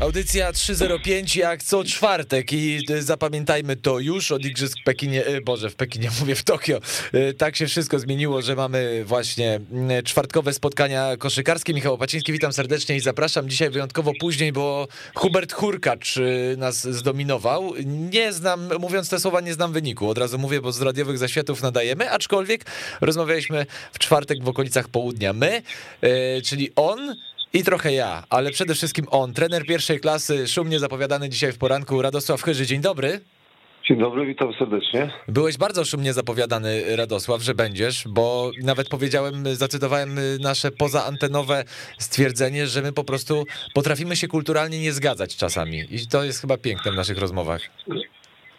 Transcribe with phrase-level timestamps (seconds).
[0.00, 5.40] Audycja 305 jak co czwartek i y, zapamiętajmy to już od Igrzysk w Pekinie, y,
[5.40, 6.80] Boże w Pekinie, mówię w Tokio.
[7.14, 9.60] Y, Tak się wszystko zmieniło, że mamy właśnie
[10.04, 11.74] czwartkowe spotkania koszykarskie.
[11.74, 16.14] Michał Opaciński, witam serdecznie i zapraszam dzisiaj wyjątkowo później, bo Hubert Hurkacz
[16.56, 17.72] nas zdominował.
[17.86, 21.62] Nie znam, mówiąc te słowa, nie znam wyniku, od razu mówię, bo z radiowych zaświatów
[21.62, 22.64] nadajemy, aczkolwiek
[23.00, 25.32] rozmawialiśmy w czwartek w okolicach południa.
[25.32, 25.62] My,
[26.44, 27.16] czyli on,
[27.54, 32.02] i trochę ja, ale przede wszystkim on, trener pierwszej klasy, szumnie zapowiadany dzisiaj w poranku,
[32.02, 32.66] Radosław Chyży.
[32.66, 33.20] Dzień dobry.
[33.88, 35.10] Dzień dobry, witam serdecznie.
[35.28, 41.64] Byłeś bardzo szumnie zapowiadany, Radosław, że będziesz, bo nawet powiedziałem, zacytowałem nasze pozaantenowe
[41.98, 45.84] stwierdzenie, że my po prostu potrafimy się kulturalnie nie zgadzać czasami.
[45.90, 47.60] I to jest chyba piękne w naszych rozmowach.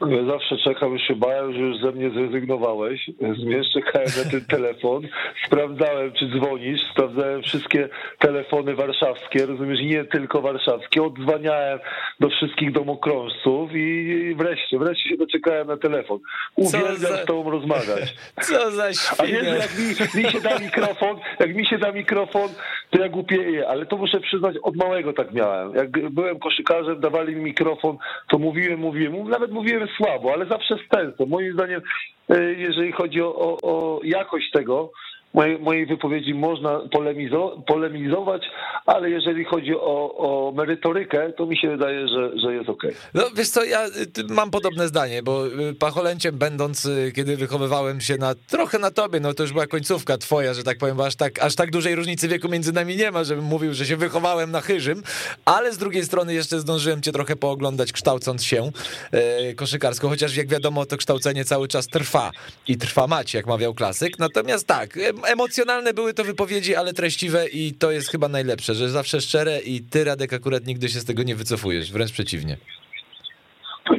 [0.01, 3.09] Ja zawsze czekam, już się bałem, że już ze mnie zrezygnowałeś.
[3.43, 5.03] Zmierzch czekałem na ten telefon.
[5.45, 6.81] Sprawdzałem, czy dzwonisz.
[6.91, 11.03] Sprawdzałem wszystkie telefony warszawskie, rozumiesz, nie tylko warszawskie.
[11.03, 11.79] Odzwaniałem
[12.19, 16.19] do wszystkich domokrążców i wreszcie, wreszcie się doczekałem na telefon.
[16.55, 18.15] Uwielbiam za- z tobą rozmawiać.
[18.41, 19.55] Co za A wiesz, świnia.
[19.55, 19.69] jak
[20.15, 22.49] mi, mi się da mikrofon, jak mi się da mikrofon,
[22.89, 25.75] to ja głupieję, ale to muszę przyznać, od małego tak miałem.
[25.75, 27.97] Jak byłem koszykarzem, dawali mi mikrofon,
[28.29, 31.25] to mówiłem, mówiłem, Mów- nawet mówiłem słabo, ale zawsze z.
[31.25, 31.81] Moim zdaniem,
[32.29, 34.91] e, jeżeli chodzi o, o, o jakość tego,
[35.35, 38.41] mojej, mojej wypowiedzi można polemizo, polemizować,
[38.85, 42.91] ale jeżeli chodzi o, o merytorykę, to mi się wydaje, że, że jest okej.
[43.13, 43.89] No wiesz co, ja y,
[44.29, 49.19] mam podobne zdanie, bo y, pacholęciem będąc, y, kiedy wychowywałem się na trochę na tobie,
[49.19, 51.95] no to już była końcówka twoja, że tak powiem, bo aż tak, aż tak dużej
[51.95, 55.03] różnicy wieku między nami nie ma, żebym mówił, że się wychowałem na chyżym,
[55.45, 58.71] ale z drugiej strony jeszcze zdążyłem cię trochę pooglądać, kształcąc się
[59.11, 62.31] e, koszykarsko, chociaż jak wiadomo, to kształcenie cały czas trwa
[62.67, 64.19] i trwa mać, jak mawiał klasyk.
[64.19, 68.89] Natomiast tak, em- emocjonalne były to wypowiedzi, ale treściwe i to jest chyba najlepsze, że
[68.89, 72.57] zawsze szczere i ty, Radek, akurat nigdy się z tego nie wycofujesz, wręcz przeciwnie.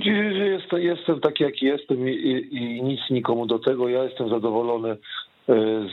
[0.04, 3.88] Że jestem, taki, jaki jestem i, i, i nic nikomu do tego.
[3.88, 4.96] Ja jestem zadowolony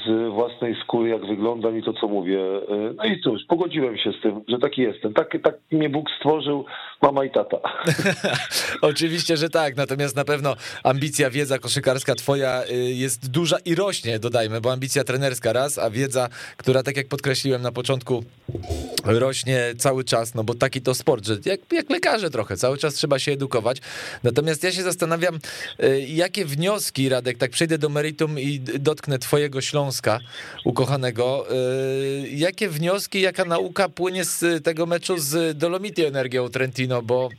[0.06, 2.40] z własnej skóry, jak wyglądam i to, co mówię.
[2.40, 5.14] E, No i cóż, pogodziłem się z tym, że taki jestem.
[5.14, 6.66] Tak, tak mnie Bóg stworzył,
[7.02, 7.58] mama i tata.
[8.82, 14.20] Oczywiście, że tak, natomiast na pewno ambicja, wiedza koszykarska twoja y, jest duża i rośnie,
[14.20, 18.24] dodajmy, bo ambicja trenerska raz, a wiedza, która tak jak podkreśliłem na początku,
[19.06, 22.94] rośnie cały czas, no bo taki to sport, że jak, jak lekarze trochę, cały czas
[22.94, 23.78] trzeba się edukować.
[24.24, 25.36] Natomiast ja się zastanawiam,
[25.84, 30.20] y, jakie wnioski, Radek, tak przejdę do meritum i dotknę twojego Śląska
[30.66, 37.30] ukochanego, y, jakie wnioski, jaka nauka płynie z tego meczu z Dolomiti Energią Trentino, bo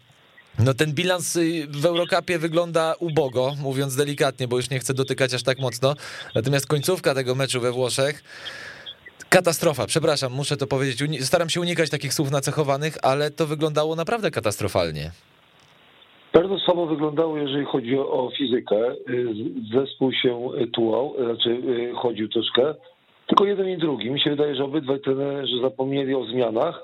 [0.59, 5.35] no ten bilans y, w Eurocupie wygląda ubogo, mówiąc delikatnie, bo już nie chcę dotykać
[5.35, 5.95] aż tak mocno.
[6.35, 8.23] Natomiast końcówka tego meczu we Włoszech
[9.29, 9.87] katastrofa.
[9.87, 11.27] Przepraszam, muszę to powiedzieć.
[11.27, 15.11] Staram się unikać takich słów nacechowanych, ale to wyglądało naprawdę katastrofalnie.
[16.34, 18.77] Bardzo słabo wyglądało, jeżeli chodzi o, fizykę.
[19.11, 19.34] Y,
[19.75, 22.75] Zespół się tułał, znaczy y, chodził troszkę.
[23.27, 24.11] Tylko jeden i drugi.
[24.11, 26.83] Mi się wydaje, że obydwaj trenerzy zapomnieli o zmianach.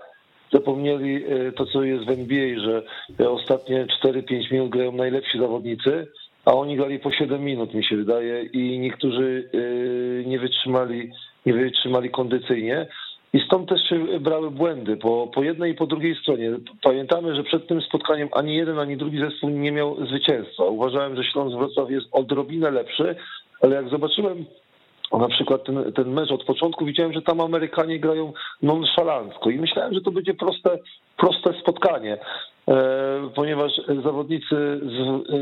[0.53, 2.83] Zapomnieli y, to, co jest w NBA, że
[3.21, 6.06] y, ostatnie 4-5 minut grają najlepsi zawodnicy,
[6.44, 11.10] a oni grali po 7 minut, mi się wydaje, i niektórzy y, nie wytrzymali,
[11.47, 12.87] nie wytrzymali kondycyjnie.
[13.33, 16.51] I stąd też się brały błędy po, po jednej i po drugiej stronie.
[16.83, 20.65] Pamiętamy, że przed tym spotkaniem ani jeden, ani drugi zespół nie miał zwycięstwa.
[20.65, 23.17] Uważałem, że Śląsk Wrocław jest odrobinę lepszy,
[23.61, 24.45] ale jak zobaczyłem
[25.19, 28.33] na przykład ten, ten mecz od początku, widziałem, że tam Amerykanie grają
[28.63, 30.79] nonszalancko i myślałem, że to będzie proste,
[31.17, 32.19] proste spotkanie,
[32.69, 33.73] e, ponieważ
[34.05, 35.37] zawodnicy z e,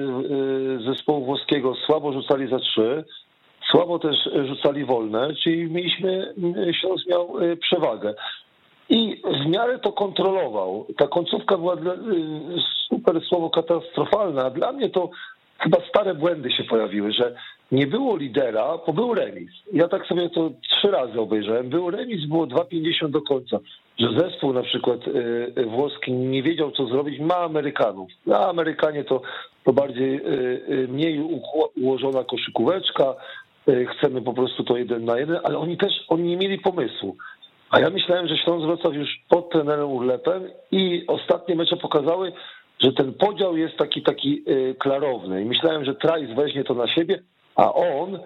[0.84, 3.04] e, zespołu włoskiego słabo rzucali za trzy,
[3.70, 4.16] Słabo też
[4.48, 6.34] rzucali wolne, czyli mieliśmy,
[6.80, 8.14] Śląsk miał e, przewagę.
[8.88, 10.86] I w miarę to kontrolował.
[10.96, 11.96] Ta końcówka była dla, e,
[12.88, 14.44] super słowo katastrofalna.
[14.44, 15.10] a Dla mnie to
[15.58, 17.34] chyba stare błędy się pojawiły, że
[17.72, 19.50] nie było lidera, bo był remis.
[19.72, 21.68] Ja tak sobie to trzy razy obejrzałem.
[21.68, 23.58] Był remis, było 2,50 do końca.
[23.98, 25.00] Że zespół na przykład
[25.66, 28.10] włoski nie wiedział, co zrobić, ma Amerykanów.
[28.32, 29.22] A Amerykanie to,
[29.64, 30.20] to bardziej
[30.88, 31.20] mniej
[31.76, 33.14] ułożona koszykóweczka,
[33.86, 37.16] chcemy po prostu to jeden na jeden, ale oni też oni nie mieli pomysłu.
[37.70, 42.32] A ja myślałem, że Śląsk Wrocław już pod trenerem Urlepem i ostatnie mecze pokazały,
[42.80, 45.42] że ten podział jest taki taki e, klarowny.
[45.42, 47.22] I myślałem, że Trice weźmie to na siebie,
[47.56, 48.18] a on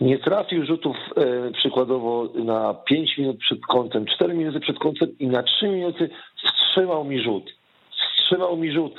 [0.00, 5.26] nie trafił rzutów e, przykładowo na 5 minut przed końcem, 4 minuty przed końcem i
[5.26, 7.50] na 3 minuty wstrzymał mi rzut.
[7.90, 8.94] Wstrzymał mi rzut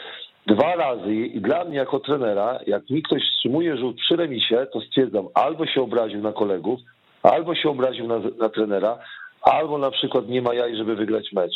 [0.50, 4.82] dwa razy i dla mnie jako trenera, jak mi ktoś wstrzymuje rzut przy remisie, to
[4.82, 6.80] stwierdzam, albo się obraził na kolegów,
[7.24, 8.98] albo się obraził na, na trenera,
[9.42, 11.54] albo na przykład nie ma jaj, żeby wygrać mecz.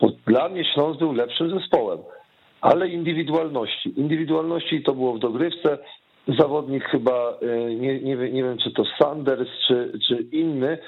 [0.00, 1.98] Bo dla mnie Śląsk był lepszym zespołem,
[2.60, 4.00] ale indywidualności.
[4.00, 5.78] Indywidualności to było w dogrywce.
[6.38, 10.78] Zawodnik chyba, y, nie, nie, nie wiem czy to Sanders, czy, czy inny,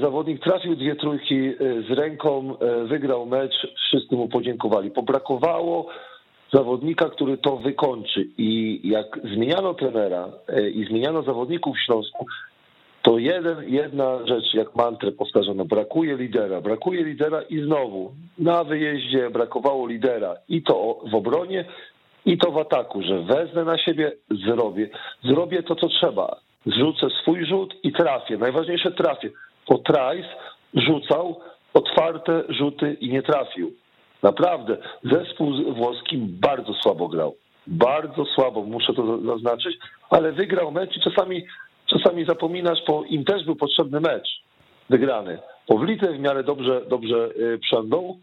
[0.00, 4.90] zawodnik trafił dwie trójki y, z ręką, wygrał mecz, wszyscy mu podziękowali.
[4.90, 5.86] Pobrakowało
[6.52, 8.28] zawodnika, który to wykończy.
[8.38, 10.28] I jak zmieniano trenera
[10.74, 12.26] i zmieniano zawodników w Śląsku,
[13.02, 19.30] to jeden, jedna rzecz, jak mantrę powtarzano, brakuje lidera, brakuje lidera i znowu na wyjeździe
[19.30, 21.64] brakowało lidera i to w obronie,
[22.26, 24.88] i to w ataku, że wezmę na siebie, zrobię,
[25.24, 29.30] zrobię to, co trzeba, zrzucę swój rzut i trafię, najważniejsze trafię,
[29.68, 30.28] bo Trice
[30.74, 31.40] rzucał
[31.74, 33.72] otwarte rzuty i nie trafił.
[34.22, 37.34] Naprawdę, zespół włoski bardzo słabo grał.
[37.66, 39.78] Bardzo słabo, muszę to zaznaczyć,
[40.10, 41.44] ale wygrał mecz i czasami
[41.86, 44.42] czasami zapominasz, bo im też był potrzebny mecz
[44.90, 45.38] wygrany.
[45.68, 48.18] Bo w lidze w miarę dobrze, dobrze y, przędą,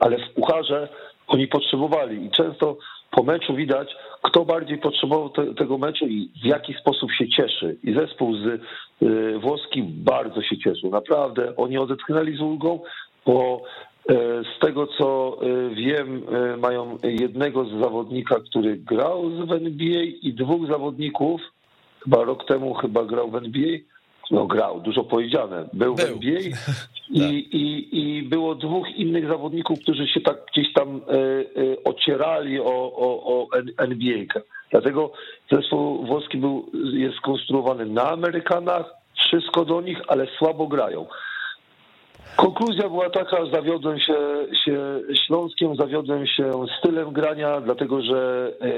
[0.00, 0.88] ale w Pucharze
[1.26, 2.76] oni potrzebowali i często
[3.10, 7.76] po meczu widać, kto bardziej potrzebował te, tego meczu i w jaki sposób się cieszy.
[7.84, 8.60] I zespół z
[9.02, 10.90] y, włoski bardzo się cieszył.
[10.90, 12.80] Naprawdę oni odetchnęli z ulgą,
[13.26, 13.62] bo
[14.08, 16.22] z tego co y, wiem,
[16.54, 21.40] y, mają jednego z zawodnika, który grał w NBA i dwóch zawodników,
[22.04, 23.78] chyba rok temu chyba grał w NBA,
[24.30, 26.06] no grał, dużo powiedziane, był, był.
[26.06, 26.40] w NBA
[27.10, 27.30] i, tak.
[27.30, 32.92] i, i było dwóch innych zawodników, którzy się tak gdzieś tam e, e, ocierali o,
[32.96, 33.48] o, o
[33.78, 34.42] NBA.
[34.70, 35.12] Dlatego
[35.52, 38.86] zespół włoski był, jest skonstruowany na Amerykanach,
[39.16, 41.06] wszystko do nich, ale słabo grają.
[42.36, 44.14] Konkluzja była taka, zawiodłem się,
[44.64, 48.68] się Śląskiem, zawiodłem się stylem grania, dlatego że e,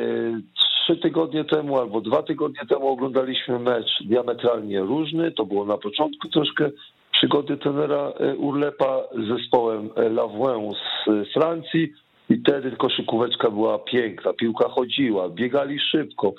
[0.59, 5.33] trzy tygodnie temu albo dwa tygodnie temu oglądaliśmy mecz diametralnie różny.
[5.33, 6.71] To było na początku troszkę
[7.13, 10.73] przygody tenera e, Urlepa z zespołem e, Lavoin
[11.07, 11.93] z Francji
[12.31, 16.35] i wtedy koszykóweczka była piękna, piłka chodziła, biegali szybko.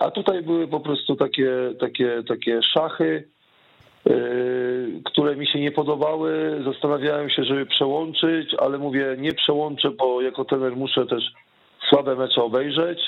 [0.00, 1.50] A tutaj były po prostu takie,
[1.80, 3.28] takie, takie szachy,
[5.04, 6.62] które mi się nie podobały.
[6.64, 11.24] Zastanawiałem się, żeby przełączyć, ale mówię, nie przełączę, bo jako trener muszę też
[11.88, 12.98] słabe mecze obejrzeć.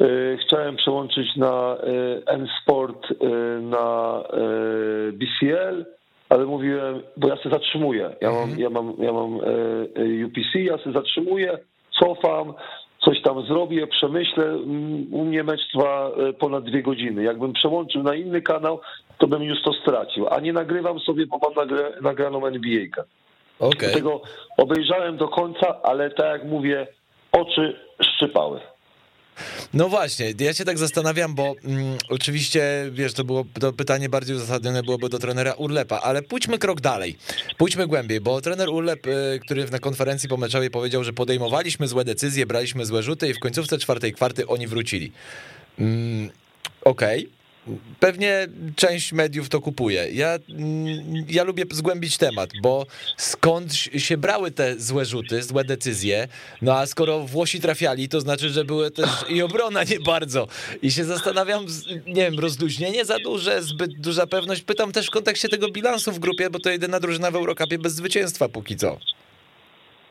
[0.00, 3.26] E, chciałem przełączyć na e, N-Sport, e,
[3.60, 4.22] na
[5.12, 5.86] BCL,
[6.28, 8.10] ale mówiłem, bo ja się zatrzymuję.
[8.20, 8.60] Ja mam, mhm.
[8.60, 9.36] ja mam, ja mam
[10.26, 11.58] UPC, ja się zatrzymuję,
[12.00, 12.54] cofam,
[13.04, 14.44] coś tam zrobię, przemyślę.
[14.44, 17.22] Mm, u mnie mecz trwa ponad dwie godziny.
[17.22, 18.80] Jakbym przełączył na inny kanał,
[19.18, 20.28] to bym już to stracił.
[20.28, 21.68] A nie nagrywam sobie, bo mam
[22.02, 22.86] nagraną NBA.
[23.58, 23.78] Okay.
[23.78, 24.22] Dlatego
[24.56, 26.86] obejrzałem do końca, ale tak jak mówię,
[27.32, 28.60] oczy szczypały.
[29.74, 34.36] No właśnie, ja się tak zastanawiam, bo mm, oczywiście, wiesz, to było to pytanie bardziej
[34.36, 37.16] uzasadnione byłoby do trenera Urlepa, ale pójdźmy krok dalej,
[37.58, 42.46] pójdźmy głębiej, bo trener Urlep, y, który na konferencji pomeczowej powiedział, że podejmowaliśmy złe decyzje,
[42.46, 45.12] braliśmy złe rzuty i w końcówce czwartej kwarty oni wrócili.
[45.78, 46.30] Mm,
[46.84, 47.39] Okej, okay.
[48.00, 50.08] Pewnie część mediów to kupuje.
[50.12, 52.86] Ja, mm, ja lubię zgłębić temat, bo
[53.16, 56.28] skąd się brały te złe rzuty, złe decyzje,
[56.62, 60.48] no a skoro Włosi trafiali, to znaczy, że były też i obrona nie bardzo.
[60.82, 61.66] I się zastanawiam,
[62.06, 64.62] nie wiem, rozluźnienie za duże, zbyt duża pewność.
[64.62, 67.94] Pytam też w kontekście tego bilansu w grupie, bo to jedyna drużyna w Eurocupie bez
[67.94, 68.98] zwycięstwa póki co.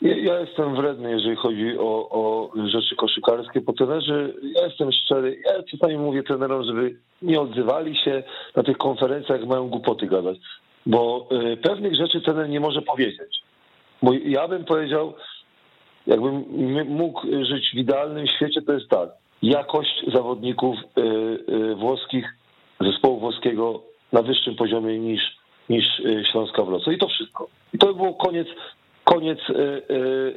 [0.01, 5.63] Ja jestem wredny, jeżeli chodzi o, o rzeczy koszykarskie, bo trenerzy, ja jestem szczery, ja
[5.63, 8.23] czasami mówię trenerom, żeby nie odzywali się
[8.55, 10.37] na tych konferencjach, mają głupoty gadać,
[10.85, 13.41] bo y, pewnych rzeczy trener nie może powiedzieć.
[14.03, 15.13] Bo ja bym powiedział,
[16.07, 16.43] jakbym
[16.85, 19.09] mógł żyć w idealnym świecie, to jest tak,
[19.41, 21.01] jakość zawodników y,
[21.53, 22.25] y, włoskich,
[22.81, 25.21] zespołu włoskiego na wyższym poziomie niż,
[25.69, 25.85] niż
[26.31, 26.95] Śląska Wrocław.
[26.95, 27.47] I to wszystko.
[27.73, 28.47] I to by było koniec
[29.09, 29.53] koniec y,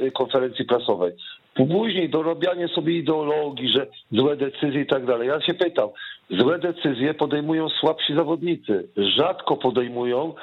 [0.07, 1.13] y, konferencji prasowej.
[1.55, 5.29] Później dorobianie sobie ideologii, że złe decyzje i tak dalej.
[5.29, 5.89] Ja się pytam,
[6.31, 8.89] złe decyzje podejmują słabsi zawodnicy.
[8.97, 10.35] Rzadko podejmują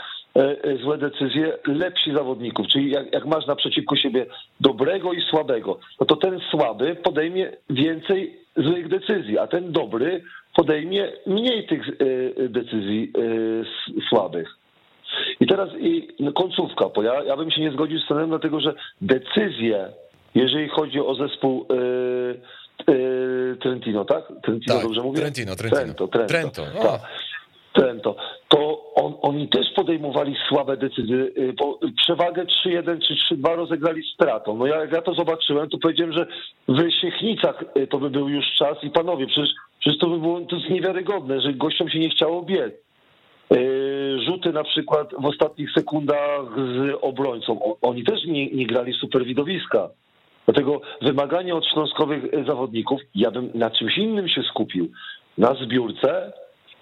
[0.83, 2.67] złe decyzje lepsi zawodników.
[2.67, 4.25] Czyli jak, jak masz naprzeciwko siebie
[4.59, 10.23] dobrego i słabego, no to ten słaby podejmie więcej złych decyzji, a ten dobry
[10.55, 11.83] podejmie mniej tych
[12.49, 13.13] decyzji
[14.09, 14.58] słabych.
[15.39, 18.73] I teraz i końcówka, bo ja, ja bym się nie zgodził z trenerem, dlatego że
[19.01, 19.89] decyzje,
[20.35, 24.23] jeżeli chodzi o zespół yy, yy, Trentino, tak?
[24.43, 25.21] Trentino, tak, dobrze mówię?
[25.21, 25.81] Trentino, Trentino.
[25.81, 26.61] Trento, Trento.
[26.61, 26.87] Trento.
[26.87, 27.01] Tak.
[27.73, 28.15] Trento,
[28.47, 34.57] to on, oni też podejmowali słabe decyzje, y, bo przewagę 3-1 czy 3-2 rozegrali stratą.
[34.57, 36.27] No ja, jak ja to zobaczyłem, to powiedziałem, że
[36.67, 39.49] w Siechnicach y, to by był już czas i panowie, przecież,
[39.79, 42.73] przecież to by było to jest niewiarygodne, że gościom się nie chciało biec.
[44.25, 47.59] Rzuty na przykład w ostatnich sekundach z obrońcą.
[47.81, 49.89] Oni też nie, nie grali super widowiska.
[50.45, 54.87] Dlatego wymaganie od śląskowych zawodników, ja bym na czymś innym się skupił.
[55.37, 56.33] Na zbiórce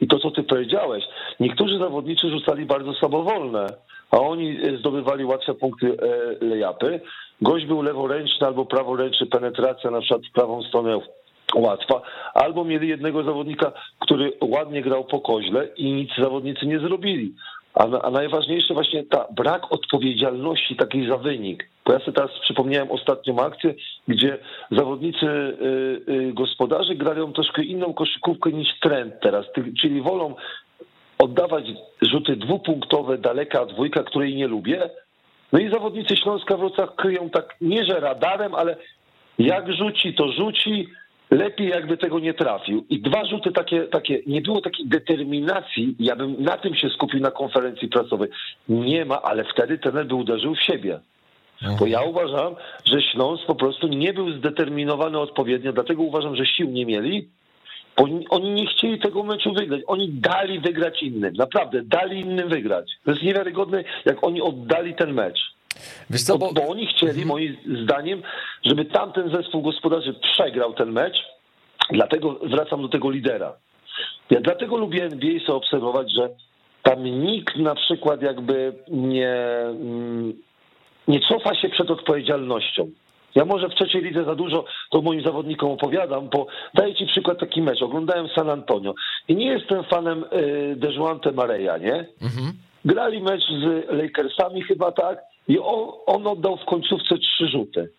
[0.02, 1.04] i to, co ty powiedziałeś.
[1.40, 3.68] Niektórzy zawodnicy rzucali bardzo samowolne,
[4.12, 7.00] a oni zdobywali łatwe punkty e, lejapy.
[7.42, 11.00] Gość był leworęczny albo praworęczny, penetracja na przykład w prawą stronę
[11.56, 12.01] łatwa,
[12.34, 17.34] albo mieli jednego zawodnika, który ładnie grał po koźle i nic zawodnicy nie zrobili.
[17.74, 21.70] A, a najważniejsze właśnie ta brak odpowiedzialności takiej za wynik.
[21.86, 23.74] Bo ja sobie teraz przypomniałem ostatnią akcję,
[24.08, 24.38] gdzie
[24.72, 29.46] zawodnicy y, y, gospodarzy grają troszkę inną koszykówkę niż trend teraz,
[29.82, 30.36] czyli wolą
[31.20, 31.66] oddawać
[32.01, 34.89] rzuty dwupunktowe, daleka dwójka, której nie lubię.
[35.51, 38.77] No i zawodnicy Śląska Wrocław kryją tak nie że radarem, ale
[39.39, 40.88] jak rzuci, to rzuci,
[41.32, 42.86] lepiej jakby tego nie trafił.
[42.90, 47.20] I dwa rzuty takie, takie, nie było takiej determinacji, ja bym na tym się skupił
[47.20, 48.30] na konferencji prasowej.
[48.70, 51.00] Nie ma, ale wtedy ten by uderzył w siebie.
[51.80, 52.56] Bo ja uważam,
[52.86, 57.28] że Śląsk po prostu nie był zdeterminowany odpowiednio, dlatego uważam, że sił nie mieli,
[57.98, 59.82] bo oni nie chcieli tego meczu wygrać.
[59.88, 61.34] Oni dali wygrać innym.
[61.34, 62.92] Naprawdę, dali innym wygrać.
[63.06, 65.57] To jest niewiarygodne, jak oni oddali ten mecz.
[66.10, 66.54] Wiesz co, bo...
[66.54, 67.28] bo oni chcieli, mhm.
[67.28, 68.22] moim zdaniem,
[68.66, 71.18] żeby tamten zespół gospodarzy przegrał ten mecz,
[71.92, 73.54] dlatego wracam do tego lidera.
[74.30, 76.30] Ja dlatego lubię NBA sobie obserwować, że
[76.84, 79.36] tam nikt na przykład jakby nie,
[79.70, 80.34] mm,
[81.08, 82.92] nie cofa się przed odpowiedzialnością.
[83.36, 87.40] Ja może w trzeciej lidze za dużo to moim zawodnikom opowiadam, bo daję ci przykład
[87.40, 87.82] taki mecz.
[87.82, 88.94] Oglądałem San Antonio
[89.28, 92.06] i nie jestem fanem y, Dejuante Mareja, nie?
[92.22, 92.54] Mhm.
[92.86, 97.89] Grali mecz z Lakersami chyba tak i on, on oddał w końcówce trzy rzuty.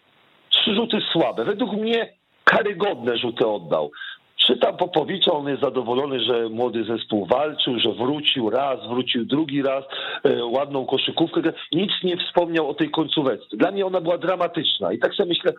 [0.50, 1.44] Trzy rzuty słabe.
[1.44, 2.12] Według mnie
[2.44, 3.90] karygodne rzuty oddał.
[4.36, 9.84] Czytam Popowicza, on jest zadowolony, że młody zespół walczył, że wrócił raz, wrócił drugi raz,
[10.24, 11.40] e, ładną koszykówkę.
[11.72, 13.38] Nic nie wspomniał o tej końcówce.
[13.52, 14.92] Dla mnie ona była dramatyczna.
[14.92, 15.52] I tak sobie myślę,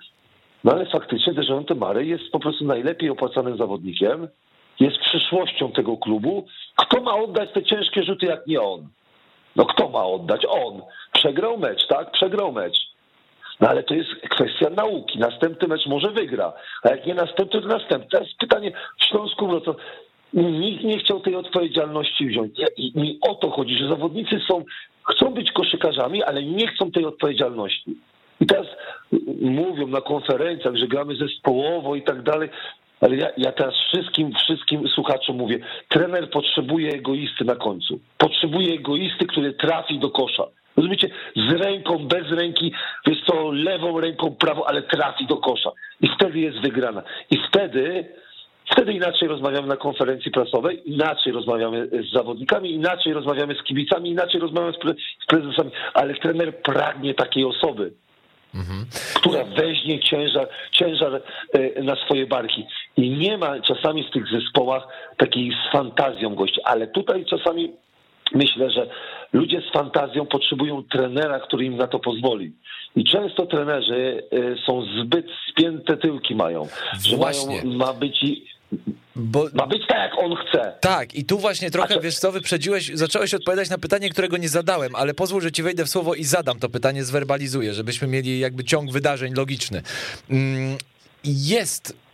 [0.64, 4.28] no ale faktycznie Dejounte Murray jest po prostu najlepiej opłacanym zawodnikiem,
[4.80, 6.46] jest przyszłością tego klubu.
[6.76, 8.88] Kto ma oddać te ciężkie rzuty, jak nie on?
[9.56, 10.46] No kto ma oddać?
[10.50, 10.82] On.
[11.14, 12.12] Przegrał mecz, tak?
[12.12, 12.90] Przegrał mecz.
[13.60, 15.20] No ale to jest kwestia nauki.
[15.20, 16.54] Następny mecz może wygra,
[16.84, 18.10] a jak nie następny, to następny.
[18.12, 19.76] Teraz pytanie w Śląsku Wrocław.
[20.34, 22.52] Nikt nie chciał tej odpowiedzialności wziąć.
[22.78, 24.64] I mi o to chodzi, że zawodnicy są,
[25.14, 27.96] chcą być koszykarzami, ale nie chcą tej odpowiedzialności.
[28.42, 28.68] I teraz
[29.42, 32.50] mówią na konferencjach, że gramy zespołowo i tak dalej.
[33.02, 38.00] Ale ja, ja teraz wszystkim, wszystkim słuchaczom mówię, trener potrzebuje egoisty na końcu.
[38.18, 40.44] Potrzebuje egoisty, który trafi do kosza.
[40.78, 41.10] Rozumiecie?
[41.36, 42.72] Z ręką, bez ręki,
[43.08, 45.72] jest to lewą ręką, prawą, ale trafi do kosza.
[46.02, 47.04] I wtedy jest wygrana.
[47.32, 48.06] I wtedy,
[48.72, 54.42] wtedy inaczej rozmawiamy na konferencji prasowej, inaczej rozmawiamy z zawodnikami, inaczej rozmawiamy z kibicami, inaczej
[54.42, 57.92] rozmawiamy z, pre, z prezesami, ale trener pragnie takiej osoby.
[58.56, 58.86] Mhm.
[59.14, 61.22] która weźmie ciężar, ciężar
[61.54, 62.66] e, na swoje barki.
[63.04, 64.88] I nie ma czasami w tych zespołach
[65.18, 67.72] takiej z fantazją gości, ale tutaj czasami
[68.32, 68.90] myślę, że
[69.34, 72.54] ludzie z fantazją potrzebują trenera, który im na to pozwoli.
[72.96, 76.68] I często trenerzy e, są zbyt spięte tyłki mają,
[77.04, 78.26] że mają, ma być
[79.16, 79.46] bo...
[79.54, 80.74] Ma być tak, jak on chce.
[80.80, 84.96] Tak, i tu właśnie trochę, wiesz co, wyprzedziłeś, zacząłeś odpowiadać na pytanie, którego nie zadałem,
[84.96, 88.64] ale pozwól, że ci wejdę w słowo i zadam to pytanie, zwerbalizuję, żebyśmy mieli jakby
[88.64, 89.82] ciąg wydarzeń logiczny.
[90.30, 90.78] Mm,
[91.24, 92.09] jest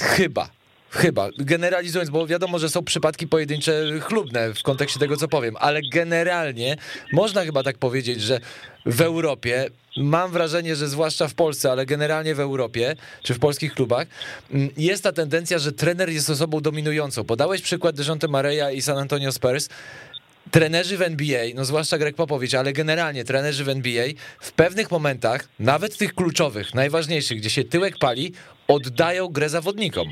[0.00, 0.48] chyba
[0.94, 5.80] Chyba, generalizując, bo wiadomo, że są przypadki pojedyncze chlubne w kontekście tego, co powiem, ale
[5.92, 6.76] generalnie
[7.12, 8.40] można chyba tak powiedzieć, że
[8.86, 13.74] w Europie, mam wrażenie, że zwłaszcza w Polsce, ale generalnie w Europie, czy w polskich
[13.74, 14.06] klubach,
[14.50, 17.24] mm, jest ta tendencja, że trener jest osobą dominującą.
[17.24, 19.68] Podałeś przykład Dejonte Mareja i San Antonio Spurs,
[20.50, 24.06] trenerzy w NBA, no zwłaszcza Greg Popowicz, ale generalnie trenerzy w NBA
[24.40, 28.32] w pewnych momentach, nawet tych kluczowych, najważniejszych, gdzie się tyłek pali,
[28.68, 30.06] oddają grę zawodnikom.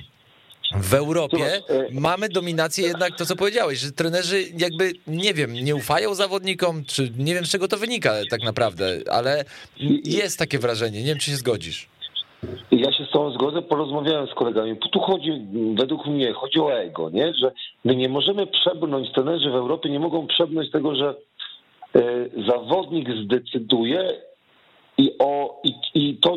[0.80, 5.74] W Europie e, mamy dominację jednak to, co powiedziałeś, że trenerzy jakby, nie wiem, nie
[5.74, 9.44] ufają zawodnikom, czy nie wiem z czego to wynika tak naprawdę, ale
[10.04, 11.88] jest takie wrażenie, nie wiem czy się zgodzisz.
[12.70, 14.76] Ja się z tą zgodzę, porozmawiałem z kolegami.
[14.92, 15.46] Tu chodzi,
[15.78, 17.34] według mnie, chodzi o ego, nie?
[17.34, 17.52] że
[17.84, 21.14] my nie możemy przebrnąć, trenerzy w Europie nie mogą przebrnąć tego, że
[21.94, 22.00] e,
[22.48, 24.08] zawodnik zdecyduje
[24.98, 26.36] i, o, i, i to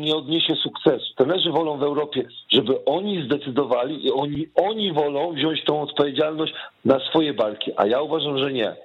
[0.00, 1.14] nie odniesie sukcesu.
[1.16, 7.00] Trenerzy wolą w Europie, żeby oni zdecydowali i oni, oni wolą wziąć tą odpowiedzialność na
[7.00, 8.76] swoje barki, a ja uważam, że nie.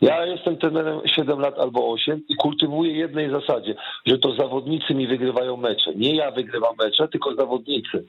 [0.00, 3.74] Ja jestem trenerem 7 lat albo 8 i kultywuję jednej zasadzie,
[4.06, 5.94] że to zawodnicy mi wygrywają mecze.
[5.94, 8.04] Nie ja wygrywam mecze, tylko zawodnicy.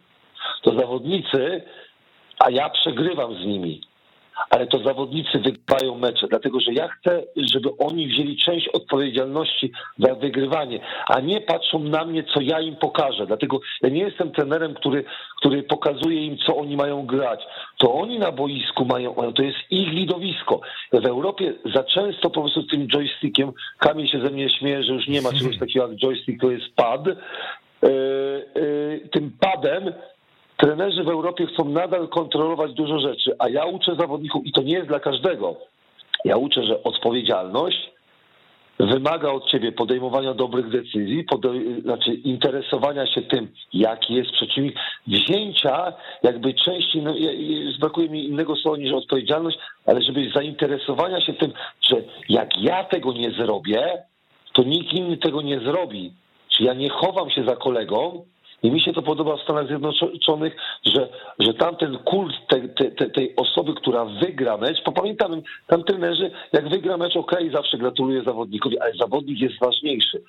[0.61, 1.61] To zawodnicy,
[2.39, 3.81] a ja przegrywam z nimi.
[4.49, 10.15] Ale to zawodnicy wygrywają mecze, dlatego że ja chcę, żeby oni wzięli część odpowiedzialności za
[10.15, 13.27] wygrywanie, a nie patrzą na mnie, co ja im pokażę.
[13.27, 15.03] Dlatego ja nie jestem trenerem, który,
[15.37, 17.39] który pokazuje im, co oni mają grać.
[17.77, 20.61] To oni na boisku mają, to jest ich widowisko.
[20.93, 25.07] W Europie za często po prostu tym joystickiem, Kamil się ze mnie śmieje, że już
[25.07, 27.07] nie ma czegoś takiego jak joystick, to jest pad.
[27.07, 27.13] E,
[27.83, 27.89] e,
[29.11, 29.93] tym padem
[30.57, 34.73] trenerzy w Europie chcą nadal kontrolować dużo rzeczy, a ja uczę zawodników, i to nie
[34.73, 35.55] jest dla każdego,
[36.25, 37.91] ja uczę, że odpowiedzialność
[38.79, 44.75] wymaga od ciebie podejmowania dobrych decyzji, podej- znaczy interesowania się tym, jaki jest przeciwnik,
[45.07, 47.13] wzięcia jakby części, no,
[47.79, 51.95] brakuje mi innego słowa niż odpowiedzialność, ale żeby zainteresowania się tym, że
[52.29, 54.03] jak ja tego nie zrobię,
[54.53, 56.13] to nikt inny tego nie zrobi.
[56.49, 58.25] Czy ja nie chowam się za kolegą,
[58.63, 61.09] i mi się to podoba w Stanach Zjednoczonych, że,
[61.39, 66.31] że tamten kult te, te, te, tej osoby, która wygra mecz, bo pamiętamy, tam trenerzy,
[66.53, 70.21] jak wygra mecz, ok, zawsze gratuluję zawodnikowi, ale zawodnik jest ważniejszy.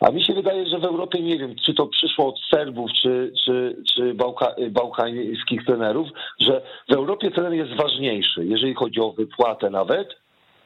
[0.00, 3.32] A mi się wydaje, że w Europie nie wiem, czy to przyszło od Serbów, czy,
[3.44, 6.08] czy, czy bałka, bałkańskich trenerów,
[6.40, 10.08] że w Europie trener jest ważniejszy, jeżeli chodzi o wypłatę nawet,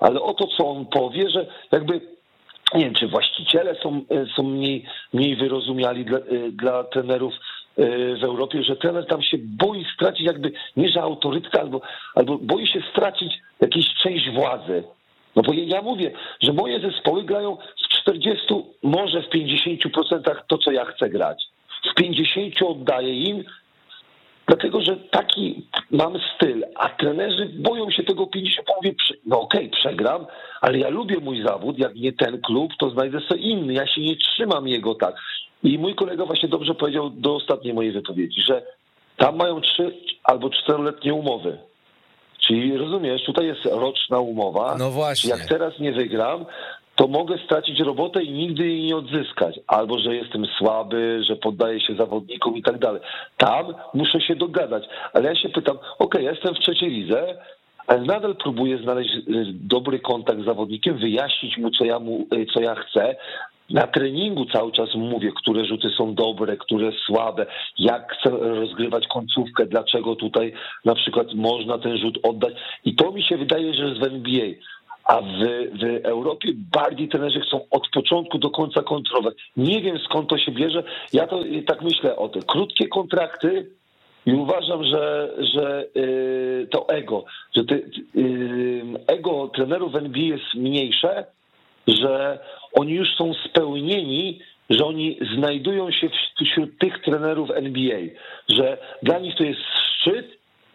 [0.01, 2.01] ale o to, co on powie, że jakby
[2.75, 6.23] nie wiem, czy właściciele są, e, są mniej, mniej wyrozumiali dla, e,
[6.53, 7.87] dla trenerów e,
[8.17, 11.81] w Europie, że trener tam się boi stracić jakby, nie że autorytet, albo,
[12.15, 14.83] albo boi się stracić jakąś część władzy.
[15.37, 18.47] No bo ja mówię, że moje zespoły grają z 40,
[18.83, 21.43] może w 50% to, co ja chcę grać.
[21.91, 23.45] W 50 oddaję im,
[24.51, 28.95] Dlatego, że taki mam styl, a trenerzy boją się tego 50, mówię,
[29.27, 30.27] no okej, okay, przegram,
[30.61, 34.01] ale ja lubię mój zawód, jak nie ten klub, to znajdę sobie inny, ja się
[34.01, 35.15] nie trzymam jego tak.
[35.63, 38.63] I mój kolega właśnie dobrze powiedział do ostatniej mojej wypowiedzi, że
[39.17, 41.59] tam mają trzy albo czteroletnie umowy.
[42.47, 44.77] Czyli rozumiesz, tutaj jest roczna umowa.
[44.79, 45.31] No właśnie.
[45.31, 46.47] Jak teraz nie wygram,
[47.01, 49.61] to mogę stracić robotę i nigdy jej nie odzyskać.
[49.67, 53.01] Albo, że jestem słaby, że poddaję się zawodnikom i tak dalej.
[53.37, 54.85] Tam muszę się dogadać.
[55.13, 57.37] Ale ja się pytam, ok, jestem w trzeciej lidze,
[57.87, 62.47] ale nadal próbuję znaleźć y, dobry kontakt z zawodnikiem, wyjaśnić mu, co ja, mu, y,
[62.55, 63.17] co ja chcę.
[63.71, 67.47] Na treningu cały czas mówię, które rzuty są dobre, które słabe,
[67.79, 70.53] jak chcę rozgrywać końcówkę, dlaczego tutaj
[70.85, 72.55] na przykład można ten rzut oddać.
[72.85, 74.47] I to mi się wydaje, że jest w NBA
[75.11, 75.27] a w,
[75.81, 79.35] w Europie bardziej trenerzy chcą od początku do końca kontrolować.
[79.57, 80.83] Nie wiem skąd to się bierze.
[81.13, 83.71] Ja to tak myślę o te krótkie kontrakty
[84.27, 87.25] i uważam, że, że yy, to ego,
[87.57, 91.27] że ty, yy, ego trenerów NBA jest mniejsze,
[91.87, 92.39] że
[92.73, 96.09] oni już są spełnieni, że oni znajdują się
[96.45, 98.01] wśród tych trenerów NBA,
[98.49, 100.27] że dla nich to jest szczyt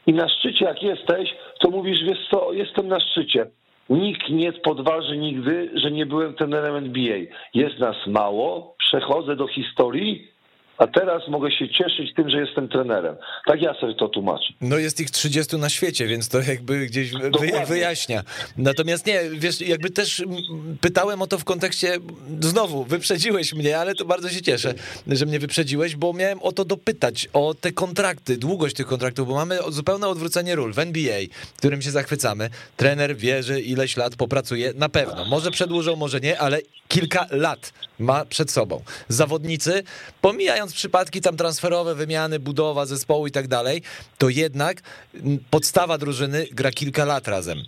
[0.08, 3.46] i na szczycie jak jesteś, to mówisz, wiesz co, jestem na szczycie
[3.90, 7.18] Nikt nie podważy nigdy, że nie byłem trenerem NBA.
[7.54, 10.35] Jest nas mało, przechodzę do historii
[10.78, 13.16] a teraz mogę się cieszyć tym, że jestem trenerem.
[13.48, 14.54] Tak ja sobie to tłumaczę.
[14.62, 17.66] No jest ich 30 na świecie, więc to jakby gdzieś Dokładnie.
[17.66, 18.24] wyjaśnia.
[18.58, 20.24] Natomiast nie, wiesz, jakby też
[20.82, 21.98] pytałem o to w kontekście,
[22.40, 24.74] znowu, wyprzedziłeś mnie, ale to bardzo się cieszę,
[25.08, 29.36] że mnie wyprzedziłeś, bo miałem o to dopytać, o te kontrakty, długość tych kontraktów, bo
[29.36, 31.20] mamy zupełne odwrócenie ról w NBA,
[31.58, 32.50] którym się zachwycamy.
[32.78, 35.26] Trener wie, że ileś lat popracuje, na pewno.
[35.26, 36.60] Może przedłużą, może nie, ale
[36.96, 38.84] kilka lat ma przed sobą.
[39.10, 39.84] Zawodnicy,
[40.22, 43.82] pomijają pomijając przypadki tam transferowe, wymiany, budowa zespołu i tak dalej,
[44.18, 44.82] to jednak
[45.50, 47.60] podstawa drużyny gra kilka lat razem.
[47.60, 47.64] E,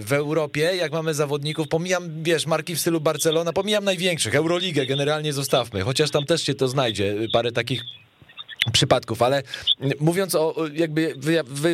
[0.00, 5.32] w Europie, jak mamy zawodników, pomijam, wiesz, marki w stylu Barcelona, pomijam największych, Euroligę generalnie
[5.32, 7.82] zostawmy, chociaż tam też się to znajdzie, parę takich
[8.72, 9.42] przypadków, ale
[10.00, 11.14] mówiąc o, jakby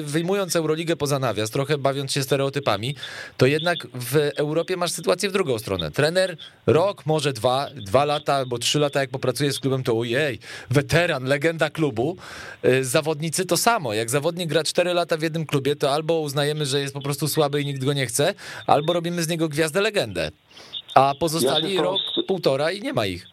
[0.02, 2.94] wyjmując Euroligę poza nawias, trochę bawiąc się stereotypami,
[3.36, 5.90] to jednak w Europie masz sytuację w drugą stronę.
[5.90, 10.38] Trener rok, może dwa, dwa lata albo trzy lata jak popracuje z klubem, to ojej,
[10.70, 12.16] weteran, legenda klubu.
[12.64, 13.94] Y, zawodnicy to samo.
[13.94, 17.28] Jak zawodnik gra cztery lata w jednym klubie, to albo uznajemy, że jest po prostu
[17.28, 18.34] słaby i nikt go nie chce,
[18.66, 20.30] albo robimy z niego gwiazdę legendę.
[20.94, 23.26] A pozostali ja rok, półtora i nie ma ich.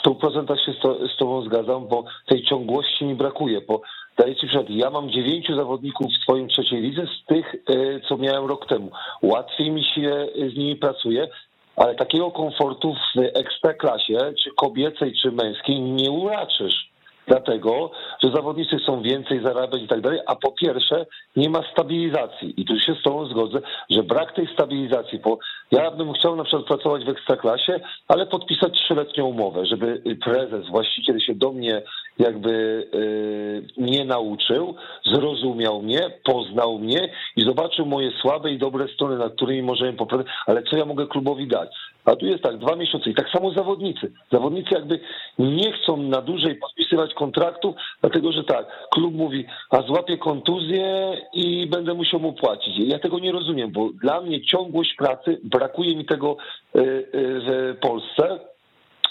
[0.00, 0.72] W 100% się
[1.12, 3.60] z, Tobą zgadzam, bo tej ciągłości mi brakuje.
[3.60, 3.80] Bo
[4.18, 8.16] daję Ci przykład, ja mam dziewięciu zawodników w swoim trzeciej lidze z tych, e, co
[8.16, 8.90] miałem rok temu.
[9.22, 11.28] Łatwiej mi się z nimi pracuje,
[11.76, 16.89] ale takiego komfortu w ekstraklasie, czy kobiecej, czy męskiej, nie uraczysz
[17.30, 17.90] dlatego,
[18.22, 22.60] że zawodnicy chcą więcej zarabiać i tak dalej, a po pierwsze nie ma stabilizacji.
[22.60, 25.38] I tu się z tobą zgodzę, że brak tej stabilizacji, bo
[25.70, 31.20] ja bym chciał na przykład pracować w ekstraklasie, ale podpisać trzyletnią umowę, żeby prezes, właściciel
[31.20, 31.82] się do mnie
[32.20, 32.50] jakby
[32.94, 39.32] y, mnie nauczył, zrozumiał mnie, poznał mnie i zobaczył moje słabe i dobre strony, nad
[39.32, 41.68] którymi możemy poprawić, ale co ja mogę klubowi dać?
[42.04, 44.12] A tu jest tak, dwa miesiące i tak samo zawodnicy.
[44.32, 45.00] Zawodnicy jakby
[45.38, 51.66] nie chcą na dłużej podpisywać kontraktów, dlatego że tak, klub mówi, a złapię kontuzję i
[51.66, 52.74] będę musiał mu płacić.
[52.78, 56.36] Ja tego nie rozumiem, bo dla mnie ciągłość pracy, brakuje mi tego
[56.76, 58.40] y, y, w Polsce,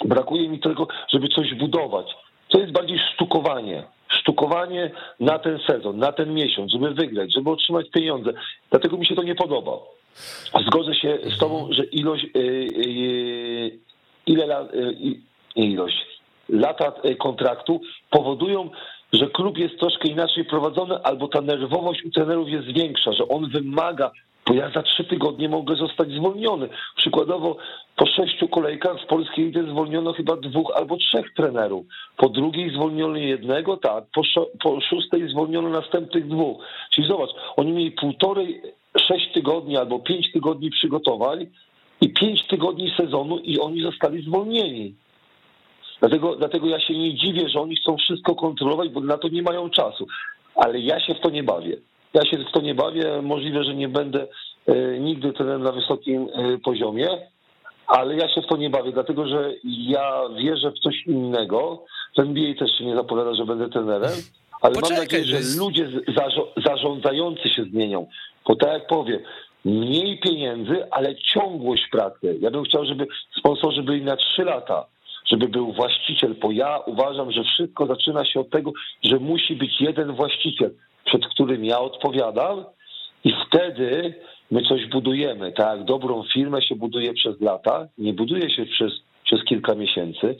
[0.05, 2.15] brakuje mi tego, żeby coś budować.
[2.49, 3.83] To jest bardziej sztukowanie.
[4.09, 8.33] Sztukowanie na ten sezon, na ten miesiąc, żeby wygrać, żeby otrzymać pieniądze.
[8.69, 9.71] Dlatego mi się to nie podoba.
[10.67, 13.79] Zgodzę się z tobą, że ilość, y, y,
[14.25, 14.95] ile lat, y,
[15.55, 15.97] ilość,
[16.49, 18.69] lata kontraktu powodują,
[19.13, 23.49] że klub jest troszkę inaczej prowadzony, albo ta nerwowość u trenerów jest większa, że on
[23.49, 24.11] wymaga
[24.49, 26.69] bo ja za trzy tygodnie mogę zostać zwolniony.
[26.95, 27.57] Przykładowo
[27.95, 31.85] po sześciu kolejkach w polskiej lidze zwolniono chyba dwóch albo trzech trenerów.
[32.17, 34.21] Po drugiej zwolniono jednego, tak, po,
[34.63, 36.63] po szóstej zwolniono następnych dwóch.
[36.91, 38.61] Czyli zobacz, oni mieli półtorej,
[39.07, 41.47] sześć tygodni albo pięć tygodni przygotowań
[42.01, 44.95] i pięć tygodni sezonu i oni zostali zwolnieni.
[45.99, 49.41] Dlatego, dlatego ja się nie dziwię, że oni chcą wszystko kontrolować, bo na to nie
[49.41, 50.07] mają czasu.
[50.55, 51.77] Ale ja się w to nie bawię.
[52.13, 53.21] Ja się w to nie bawię.
[53.21, 54.27] Możliwe, że nie będę
[54.67, 57.07] e, nigdy trenerem na wysokim e, poziomie,
[57.87, 61.85] ale ja się w to nie bawię, dlatego że ja wierzę w coś innego.
[62.17, 64.11] W NBA też się nie zapowiada, że będę trenerem,
[64.61, 65.59] ale Poczekaj, mam nadzieję, że jest...
[65.59, 65.89] ludzie
[66.65, 68.07] zarządzający się zmienią.
[68.47, 69.19] Bo tak jak powiem,
[69.65, 72.37] mniej pieniędzy, ale ciągłość pracy.
[72.41, 73.07] Ja bym chciał, żeby
[73.39, 74.85] sponsorzy byli na trzy lata,
[75.25, 78.71] żeby był właściciel, bo ja uważam, że wszystko zaczyna się od tego,
[79.03, 80.71] że musi być jeden właściciel
[81.05, 82.65] przed którym ja odpowiadam,
[83.23, 84.13] i wtedy
[84.51, 85.51] my coś budujemy.
[85.51, 88.91] Tak, dobrą firmę się buduje przez lata, nie buduje się przez,
[89.23, 90.35] przez kilka miesięcy.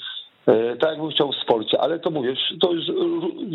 [0.49, 2.85] E, tak jakbym chciał w sporcie, ale to mówię, to już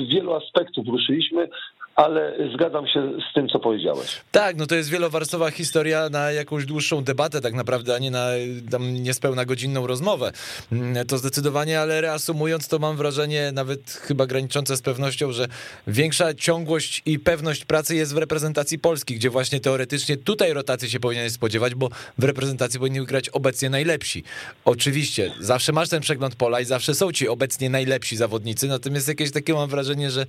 [0.08, 1.48] wielu aspektów ruszyliśmy,
[1.96, 4.20] ale zgadzam się z tym, co powiedziałeś.
[4.30, 8.26] Tak, no to jest wielowarstwowa historia na jakąś dłuższą debatę tak naprawdę, a nie na
[8.70, 10.32] tam niespełna godzinną rozmowę.
[10.72, 15.46] Mm, to zdecydowanie, ale reasumując, to mam wrażenie, nawet chyba graniczące z pewnością, że
[15.86, 21.00] większa ciągłość i pewność pracy jest w reprezentacji Polski, gdzie właśnie teoretycznie tutaj rotacji się
[21.00, 24.24] powinien spodziewać, bo w reprezentacji powinni grać obecnie najlepsi.
[24.64, 29.32] Oczywiście, zawsze masz ten przegląd pola i zawsze są ci obecnie najlepsi zawodnicy, natomiast jakieś
[29.32, 30.26] takie mam wrażenie, że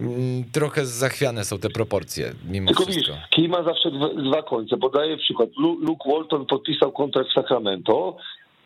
[0.00, 3.12] mm, trochę za zachwiane są te proporcje mimo Tylko wszystko.
[3.12, 4.76] Widzisz, kij ma zawsze dwa, dwa końce.
[4.76, 5.48] Podaję przykład.
[5.58, 8.16] Luke Walton podpisał kontrakt w Sacramento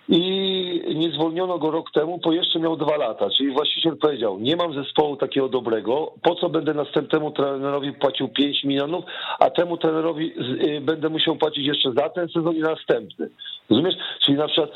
[0.08, 3.28] i nie zwolniono go rok temu, bo jeszcze miał dwa lata.
[3.36, 8.64] Czyli właściciel powiedział, nie mam zespołu takiego dobrego, po co będę następnemu trenerowi płacił 5
[8.64, 9.04] milionów,
[9.38, 10.32] a temu trenerowi
[10.76, 13.30] y, będę musiał płacić jeszcze za ten sezon i następny.
[13.70, 13.94] Rozumiesz?
[14.20, 14.70] Czyli na przykład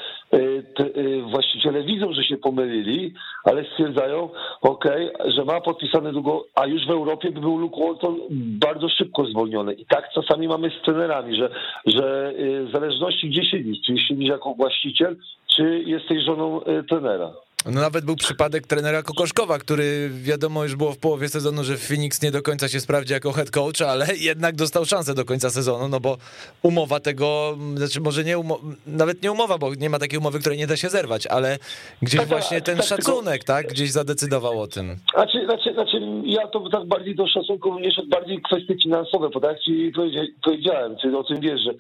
[0.74, 4.30] te, y, właściciele widzą, że się pomylili, ale stwierdzają,
[4.60, 4.84] ok,
[5.24, 8.16] że ma podpisane długo, a już w Europie by był Luke Walton
[8.60, 9.74] bardzo szybko zwolniony.
[9.74, 11.50] I tak czasami mamy z trenerami, że,
[11.86, 17.32] że w zależności gdzie siedzisz, czy siedzisz jako właściciel, czy jesteś żoną e, trenera.
[17.66, 22.22] No nawet był przypadek trenera Kokoszkowa, który wiadomo już było w połowie sezonu, że Phoenix
[22.22, 25.88] nie do końca się sprawdzi jako head coach, ale jednak dostał szansę do końca sezonu,
[25.88, 26.16] no bo
[26.62, 30.58] umowa tego, znaczy może nie umowa, nawet nie umowa, bo nie ma takiej umowy, której
[30.58, 31.58] nie da się zerwać, ale
[32.02, 34.96] gdzieś tak, właśnie ten tak, szacunek, tak, gdzieś zadecydował o tym.
[35.14, 39.60] Znaczy, znaczy, znaczy ja to tak bardziej do szacunku szedł bardziej kwestie finansowe, bo tak
[39.60, 39.92] ci
[40.44, 41.70] powiedziałem, czyli o tym wiesz, że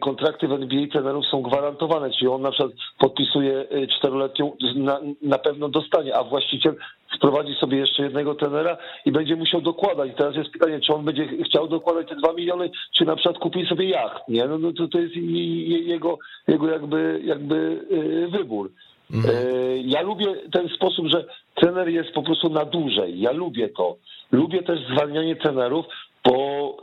[0.00, 5.38] kontrakty w NBA trenerów są gwarantowane, czyli on na przykład podpisuje y, czteroletnią, na, na
[5.38, 6.74] pewno dostanie, a właściciel
[7.16, 10.10] sprowadzi sobie jeszcze jednego trenera i będzie musiał dokładać.
[10.16, 13.66] Teraz jest pytanie, czy on będzie chciał dokładać te dwa miliony, czy na przykład kupi
[13.66, 14.44] sobie jacht, nie?
[14.44, 17.56] No, no to, to jest jego, jego jakby, jakby
[17.92, 18.70] y, wybór.
[19.14, 19.36] Mhm.
[19.84, 21.24] Ja lubię ten sposób, że
[21.54, 23.20] trener jest po prostu na dłużej.
[23.20, 23.96] Ja lubię to.
[24.32, 25.86] Lubię też zwalnianie trenerów,
[26.24, 26.76] bo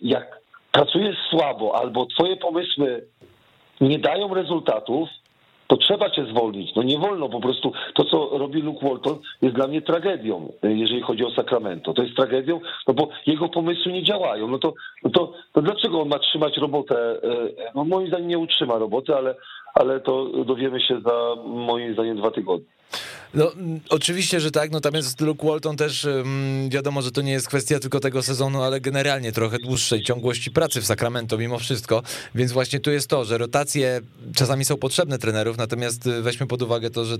[0.00, 0.45] jak
[0.76, 3.06] pracujesz słabo albo twoje pomysły
[3.80, 5.08] nie dają rezultatów,
[5.66, 6.74] to trzeba cię zwolnić.
[6.74, 7.72] No nie wolno po prostu.
[7.94, 11.94] To, co robi Luke Walton, jest dla mnie tragedią, jeżeli chodzi o Sacramento.
[11.94, 14.48] To jest tragedią, no bo jego pomysły nie działają.
[14.48, 16.96] No to, no to, to dlaczego on ma trzymać robotę?
[16.96, 19.34] E, no moim zdaniem nie utrzyma roboty, ale,
[19.74, 22.75] ale to dowiemy się za moim zdaniem dwa tygodnie.
[23.34, 23.52] No,
[23.88, 26.08] oczywiście, że tak, natomiast Luke Walton też
[26.68, 30.80] wiadomo, że to nie jest kwestia tylko tego sezonu, ale generalnie trochę dłuższej ciągłości pracy
[30.80, 32.02] w Sacramento mimo wszystko,
[32.34, 34.00] więc właśnie tu jest to, że rotacje
[34.34, 37.16] czasami są potrzebne trenerów, natomiast y, weźmy pod uwagę to, że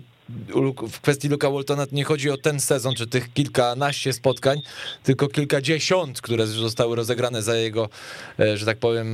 [0.88, 4.60] w kwestii Luka Waltona nie chodzi o ten sezon, czy tych kilkanaście spotkań,
[5.02, 7.88] tylko kilkadziesiąt, które zostały rozegrane za jego,
[8.40, 9.08] e, że tak powiem,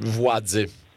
[0.00, 0.62] władzy.
[0.62, 0.87] e,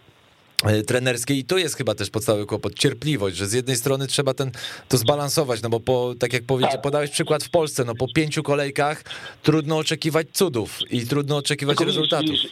[0.88, 4.52] trenerskiej i to jest chyba też podstawowy kłopot, cierpliwość, że z jednej strony trzeba ten,
[4.90, 6.82] to zbalansować, no bo po, tak jak powiedzi, Tak.
[6.82, 9.04] podałeś przykład w Polsce, no po pięciu kolejkach
[9.44, 12.30] trudno oczekiwać cudów i trudno oczekiwać Tylko rezultatów.
[12.30, 12.52] widzisz,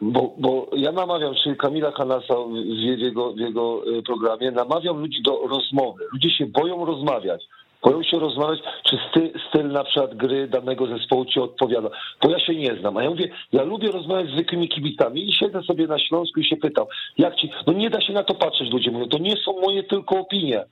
[0.00, 2.34] Bo, bo ja namawiam, czyli Kamila Hanasa
[2.70, 6.04] w jego, w jego y, programie, namawiam ludzi do rozmowy.
[6.12, 7.42] Ludzie się boją rozmawiać.
[7.82, 11.88] Boją się rozmawiać, czy styl, styl na przykład gry danego zespołu ci odpowiada.
[12.22, 12.96] Bo ja się nie znam.
[12.96, 16.44] A ja mówię, ja lubię rozmawiać z zwykłymi kibicami i siedzę sobie na Śląsku i
[16.44, 16.86] się pytam,
[17.18, 19.82] jak ci, no nie da się na to patrzeć, ludzie mówią, to nie są moje
[19.82, 20.64] tylko opinie.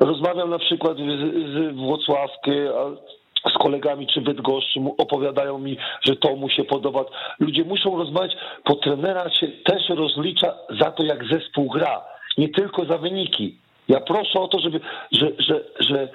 [0.00, 1.00] Rozmawiam na przykład z,
[1.54, 2.50] z Włocławki,
[3.54, 7.04] z kolegami czy Bydgoszczy opowiadają mi, że to mu się podoba.
[7.40, 12.04] Ludzie muszą rozmawiać, bo trenera się też rozlicza za to, jak zespół gra,
[12.38, 13.56] nie tylko za wyniki.
[13.88, 14.80] Ja proszę o to, żeby,
[15.12, 16.08] że, że, że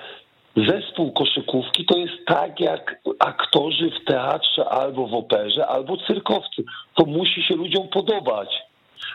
[0.56, 6.64] zespół koszykówki to jest tak jak aktorzy w teatrze albo w operze, albo cyrkowcy.
[6.96, 8.50] To musi się ludziom podobać.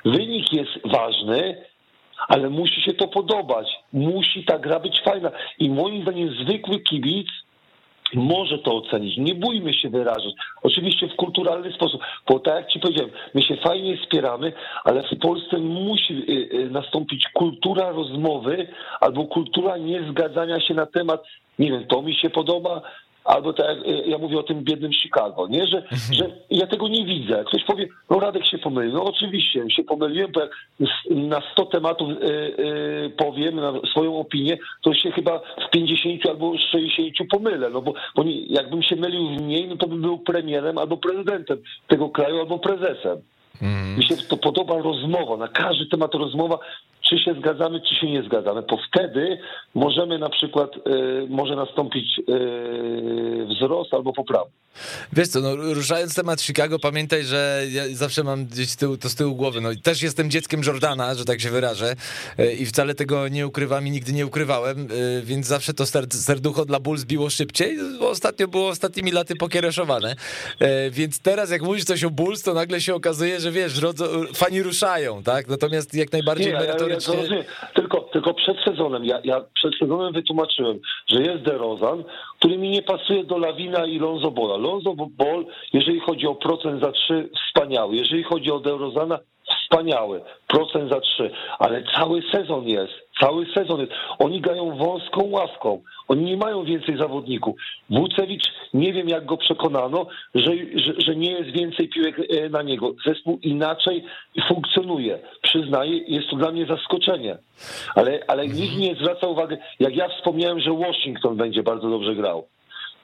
[0.05, 1.65] Wynik jest ważny,
[2.29, 3.67] ale musi się to podobać.
[3.93, 5.31] Musi ta gra być fajna.
[5.59, 7.29] I moim zdaniem zwykły kibic
[8.15, 9.17] może to ocenić.
[9.17, 10.33] Nie bójmy się wyrażać.
[10.63, 14.53] Oczywiście w kulturalny sposób, bo tak jak ci powiedziałem, my się fajnie wspieramy,
[14.85, 18.69] ale w Polsce musi y, y, nastąpić kultura rozmowy
[19.01, 21.25] albo kultura niezgadzania się na temat,
[21.59, 22.83] nie wiem, to mi się podoba,
[23.29, 25.67] albo tak jak y, ja mówię o tym biednym Chicago, nie?
[25.67, 27.45] Że, że ja tego nie widzę.
[27.47, 28.93] Ktoś powie, no Radek się pomylił.
[28.93, 30.51] No oczywiście się pomyliłem, bo jak
[31.11, 36.59] na 100 tematów y, y, powiem na swoją opinię, to się chyba w 50 albo
[36.59, 40.19] 60 pomylę, no bo, bo nie, jakbym się mylił w mniej, no to bym był
[40.19, 43.19] premierem albo prezydentem tego kraju, albo prezesem.
[43.99, 46.59] Mi się to podoba rozmowa, na każdy temat rozmowa,
[47.11, 49.39] czy się zgadzamy, czy się nie zgadzamy, bo wtedy
[49.75, 50.81] możemy na przykład, y,
[51.29, 54.47] może nastąpić y, wzrost albo poprawa.
[55.13, 59.09] Wiesz co, no, ruszając temat Chicago, pamiętaj, że ja zawsze mam gdzieś z tyłu, to
[59.09, 59.61] z tyłu głowy.
[59.61, 61.95] No, też jestem dzieckiem Jordana, że tak się wyrażę,
[62.39, 66.13] e, i wcale tego nie ukrywam i nigdy nie ukrywałem, e, więc zawsze to ser-
[66.15, 67.77] serducho dla Bulls biło szybciej.
[67.99, 70.17] bo Ostatnio było ostatnimi laty pokiereszowane.
[70.61, 74.09] E, Więc teraz, jak mówisz coś o Bulls, to nagle się okazuje, że wiesz, rodzo,
[74.35, 75.49] fani ruszają, tak?
[75.49, 77.37] Natomiast jak najbardziej ja, ja, ja to merytorycznie.
[77.37, 77.75] rozumiem.
[77.75, 82.05] Tylko, tylko przed sezonem, ja, ja przed sezonem wytłumaczyłem, że jest DeRozan,
[82.39, 84.57] który mi nie pasuje do Lawina i Lonzo Bola.
[84.57, 87.97] Lonzo Ball, jeżeli chodzi o procent za trzy, wspaniały.
[87.97, 90.21] Jeżeli chodzi o DeRozana, wspaniały.
[90.47, 91.31] Procent za trzy.
[91.59, 92.93] Ale cały sezon jest.
[93.21, 93.93] Cały sezon jest.
[94.19, 95.83] Oni grają wąską ławką.
[96.09, 97.57] Oni nie mają więcej zawodników.
[97.91, 102.63] Wucewicz, nie wiem jak go przekonano, że, że, że nie jest więcej piłek e, na
[102.63, 102.95] niego.
[103.07, 104.05] Zespół inaczej
[104.49, 105.19] funkcjonuje.
[105.43, 107.39] Przyznaję, jest to dla mnie zaskoczenie.
[107.95, 112.47] Ale, ale nikt nie zwraca uwagi, jak ja wspomniałem, że Washington będzie bardzo dobrze grał.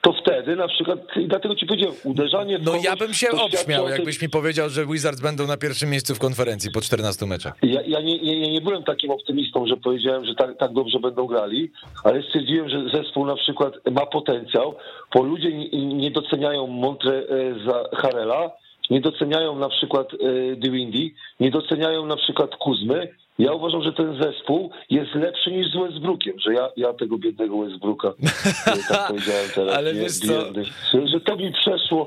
[0.05, 3.31] To wtedy na przykład, i dlatego ci powiedziałem, uderzanie w No kogoś, ja bym się
[3.31, 7.55] obśmiał, jakbyś mi powiedział, że Wizards będą na pierwszym miejscu w konferencji po 14 meczach.
[7.63, 11.27] Ja, ja, nie, nie, nie byłem takim optymistą, że powiedziałem, że tak, tak dobrze będą
[11.27, 11.71] grali,
[12.05, 14.75] ale stwierdziłem, że zespół na przykład ma potencjał,
[15.15, 17.25] bo ludzie nie, nie doceniają Montre e,
[17.67, 18.51] za Harela,
[18.91, 23.09] nie doceniają na przykład e, Dewindy, nie doceniają na przykład Kuzmy.
[23.39, 27.59] Ja uważam, że ten zespół jest lepszy niż z Westbrookiem, że ja, ja tego biednego
[27.59, 29.77] Westbrooka e, tak powiedziałem teraz.
[29.77, 30.45] Ale nie, wiesz co?
[30.45, 30.65] biedny.
[30.65, 32.07] Że, że to mi przeszło,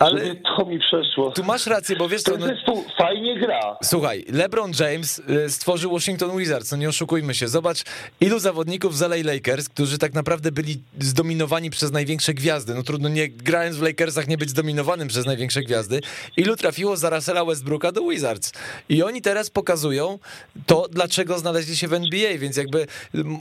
[0.00, 1.30] Ale- to mi przeszło.
[1.30, 3.76] Tu masz rację, bo wiesz co, Ten zespół fajnie gra.
[3.84, 7.48] Słuchaj, LeBron James y, stworzył Washington Wizards, no nie oszukujmy się.
[7.48, 7.82] Zobacz,
[8.20, 12.74] ilu zawodników z LA Lakers, którzy tak naprawdę byli zdominowani przez największe gwiazdy.
[12.74, 16.00] No trudno, nie grając w Lakersach, nie być zdominowanym przez największe gwiazdy.
[16.36, 18.52] Ilu trafiło za Russella Westbrooka do Wizards.
[18.88, 20.18] I oni teraz pokazują
[20.66, 22.86] to, dlaczego znaleźli się w NBA, więc jakby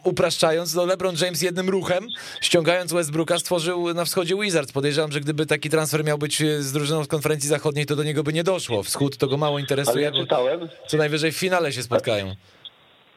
[0.04, 2.08] upraszczając, no LeBron James jednym ruchem,
[2.42, 4.72] ściągając Westbrooka, stworzył na wschodzie Wizards.
[4.72, 8.04] Podejrzewam, że gdyby taki transfer miał być y, z drużyną z konferencji zachodniej, to do
[8.04, 8.84] niego by nie doszło.
[8.84, 10.02] Wschód to go mało Ale interesuje.
[10.06, 12.26] ja bo- czytałem, co najwyżej w finale się spotkają.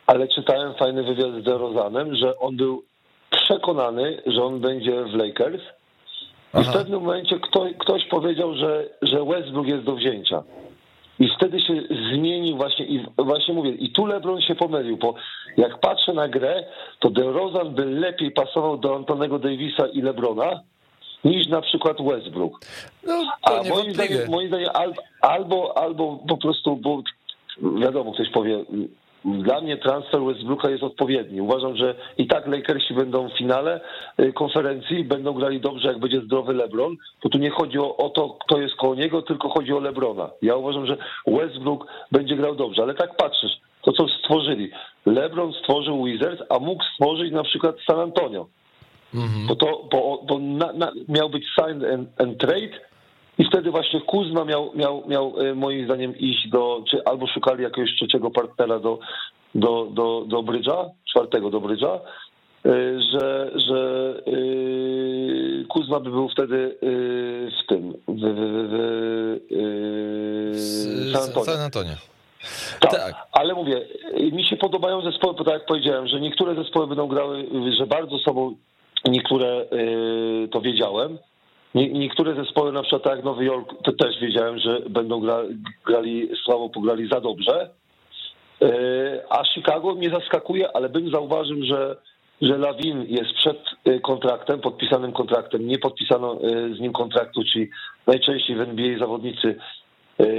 [0.06, 2.82] ale czytałem fajny wywiad z DeRozanem, że on był
[3.30, 5.66] przekonany, że on będzie w Lakers i
[6.52, 6.70] Aha.
[6.70, 10.42] w pewnym momencie ktoś, ktoś powiedział, że, że Westbrook jest do wzięcia.
[11.18, 15.14] I wtedy się zmienił właśnie i właśnie mówię, i tu LeBron się pomylił, bo
[15.56, 16.64] jak patrzę na grę,
[17.00, 20.60] to DeRozan by lepiej pasował do Antonego Davisa i LeBrona
[21.24, 22.60] niż na przykład Westbrook.
[23.06, 27.02] No, A moim zdaniem, moim zdaniem al- albo, albo po prostu, bo
[27.80, 28.64] wiadomo, ktoś powie,
[29.24, 31.40] dla mnie transfer Westbrooka jest odpowiedni.
[31.40, 33.80] Uważam, że i tak Lakersi będą w finale
[34.20, 38.10] y, konferencji, będą grali dobrze, jak będzie zdrowy LeBron, bo tu nie chodzi o, o
[38.10, 40.30] to, kto jest koło niego, tylko chodzi o LeBrona.
[40.42, 44.70] Ja uważam, że Westbrook będzie grał dobrze, ale tak patrzysz, to co stworzyli.
[45.06, 48.46] LeBron stworzył Wizards, a mógł stworzyć na przykład San Antonio.
[49.48, 52.80] Bo to bo, bo na, na, miał być sign and, and trade,
[53.38, 57.62] I wtedy właśnie Kuzma miał, miał, miał e, moim zdaniem iść do, czy albo szukali
[57.62, 58.98] jakiegoś trzeciego partnera do,
[59.54, 62.00] do, do, do Brydża, czwartego do Brydża,
[62.66, 62.70] e,
[63.12, 71.22] że, że yy, Kuzma by był wtedy yy, w tym, w, w, w, yy, San
[71.22, 71.44] Antonio.
[71.44, 71.94] San Antonio.
[72.80, 73.14] Tak, Tak.
[73.32, 73.80] ale mówię,
[74.32, 77.46] mi się podobają zespoły, bo tak jak powiedziałem, że niektóre zespoły będą grały,
[77.78, 78.54] że bardzo sobą,
[79.04, 81.18] niektóre yy, to wiedziałem.
[81.74, 85.38] Nie, niektóre zespoły, na przykład tak jak Nowy Jork, to też wiedziałem, że będą gra,
[85.86, 87.70] grali słabo, pograli za dobrze.
[88.60, 88.68] Yy,
[89.30, 91.96] a Chicago mnie zaskakuje, ale bym zauważył, że,
[92.42, 95.66] że Lawin jest przed yy, kontraktem, podpisanym kontraktem.
[95.66, 96.38] Nie podpisano
[96.76, 97.70] z nim kontraktu, czyli
[98.06, 99.56] najczęściej w NBA zawodnicy,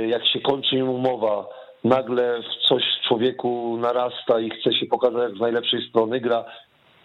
[0.07, 1.47] jak się kończy im umowa,
[1.83, 6.45] nagle coś w człowieku narasta i chce się pokazać jak z najlepszej strony, gra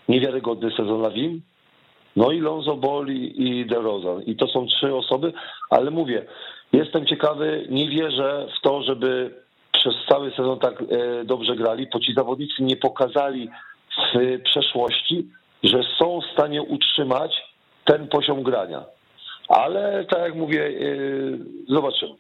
[0.08, 1.40] niewiarygodny sezon Lawin.
[2.16, 4.22] No i Lonzo Ball i, i DeRozan.
[4.22, 5.32] I to są trzy osoby,
[5.70, 6.26] ale mówię,
[6.72, 9.34] jestem ciekawy, nie wierzę w to, żeby
[9.72, 13.50] przez cały sezon tak e, dobrze grali, bo ci zawodnicy nie pokazali
[14.14, 15.26] w przeszłości,
[15.62, 17.32] że są w stanie utrzymać
[17.84, 18.84] ten poziom grania.
[19.48, 22.14] Ale tak jak mówię, e, zobaczymy.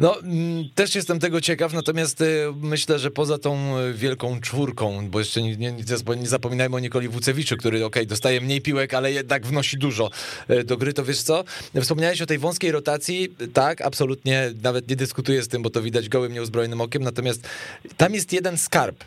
[0.00, 5.10] No, mm, też jestem tego ciekaw, natomiast y, myślę, że poza tą y, wielką czwórką,
[5.10, 5.72] bo jeszcze nie, nie,
[6.16, 10.10] nie zapominajmy o Nikoli Wucewiczu, który okej, dostaje mniej piłek, ale jednak wnosi dużo
[10.50, 11.44] y, do gry, to wiesz co?
[11.80, 16.08] Wspomniałeś o tej wąskiej rotacji, tak, absolutnie, nawet nie dyskutuję z tym, bo to widać
[16.08, 17.48] gołym, nieuzbrojonym okiem, natomiast
[17.96, 19.04] tam jest jeden skarb,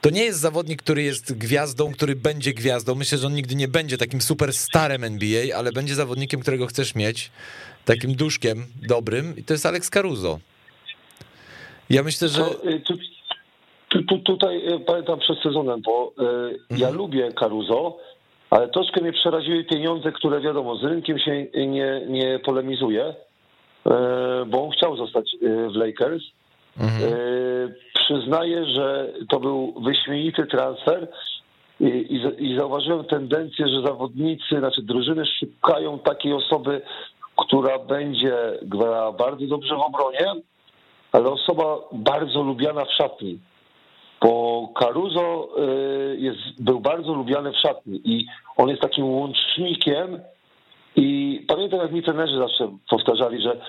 [0.00, 2.94] to nie jest zawodnik, który jest gwiazdą, który będzie gwiazdą.
[2.94, 7.30] Myślę, że on nigdy nie będzie takim superstarem NBA, ale będzie zawodnikiem, którego chcesz mieć,
[7.84, 10.38] takim duszkiem dobrym i to jest Alex Caruso.
[11.90, 12.42] Ja myślę, że...
[12.42, 12.94] Y, tu,
[13.88, 16.94] tu, tu, tutaj y, pamiętam przed sezonem, bo y, ja Mhm.
[16.96, 17.98] lubię Caruso,
[18.50, 23.14] ale troszkę mnie przeraziły pieniądze, które wiadomo, z rynkiem się nie, nie polemizuje,
[24.46, 26.22] bo on chciał zostać w Lakers.
[26.80, 27.12] Mhm.
[27.94, 31.08] Przyznaję, że to był wyśmienity transfer
[31.80, 36.82] i, i zauważyłem tendencję, że zawodnicy, znaczy drużyny szukają takiej osoby,
[37.46, 40.26] która będzie grała bardzo dobrze w obronie,
[41.12, 43.38] ale osoba bardzo lubiana w szatni.
[44.22, 48.26] Bo Caruso y, jest, był bardzo lubiany w szatni i
[48.56, 50.20] on jest takim łącznikiem
[50.96, 53.60] i pamiętam jak mi trenerzy zawsze powtarzali, że,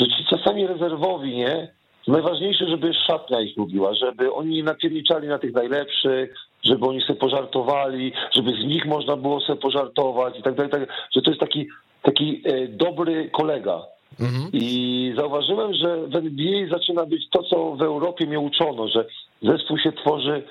[0.00, 1.68] że ci czasami rezerwowi, nie?
[2.06, 8.12] Najważniejsze, żeby szatnia ich lubiła, żeby oni napierniczali na tych najlepszych, żeby oni sobie pożartowali,
[8.34, 10.80] żeby z nich można było sobie pożartować i tak dalej, tak,
[11.14, 11.68] że to jest taki,
[12.02, 13.82] taki e, dobry kolega.
[14.20, 14.50] Mhm.
[14.52, 19.04] I zauważyłem, że w NBA zaczyna być to, co w Europie mnie uczono, że
[19.42, 20.42] zespół się tworzy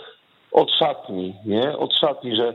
[0.51, 1.77] od szatni, nie?
[1.77, 2.53] Od szatni, że,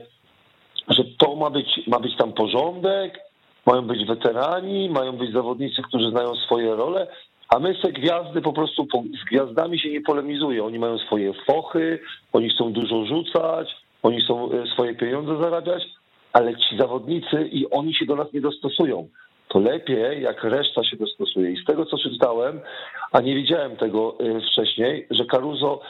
[0.88, 3.20] że to ma być, ma być tam porządek,
[3.66, 7.06] mają być weterani, mają być zawodnicy, którzy znają swoje role,
[7.48, 8.86] a my se gwiazdy po prostu
[9.22, 10.64] z gwiazdami się nie polemizuje.
[10.64, 12.00] Oni mają swoje fochy,
[12.32, 15.82] oni chcą dużo rzucać, oni chcą e, swoje pieniądze zarabiać,
[16.32, 19.08] ale ci zawodnicy i oni się do nas nie dostosują.
[19.48, 21.50] To lepiej, jak reszta się dostosuje.
[21.50, 22.60] I z tego, co czytałem,
[23.12, 25.80] a nie widziałem tego e, wcześniej, że Caruso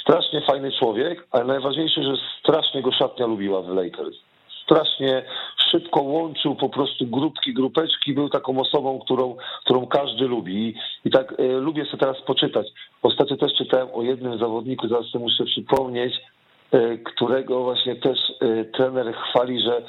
[0.00, 4.16] strasznie fajny człowiek, ale najważniejsze, że strasznie go szatnia lubiła w Lakers.
[4.64, 5.22] Strasznie
[5.70, 10.74] szybko łączył po prostu grupki, grupeczki, był taką osobą, którą, którą każdy lubi.
[11.04, 12.66] I, tak e, lubię sobie teraz poczytać.
[13.02, 16.14] Ostatnio też czytałem o jednym zawodniku, zaraz sobie muszę przypomnieć,
[17.04, 19.82] którego właśnie też e, trener chwali, że,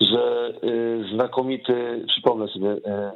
[0.00, 3.12] że e, znakomity, przypomnę sobie, e, e,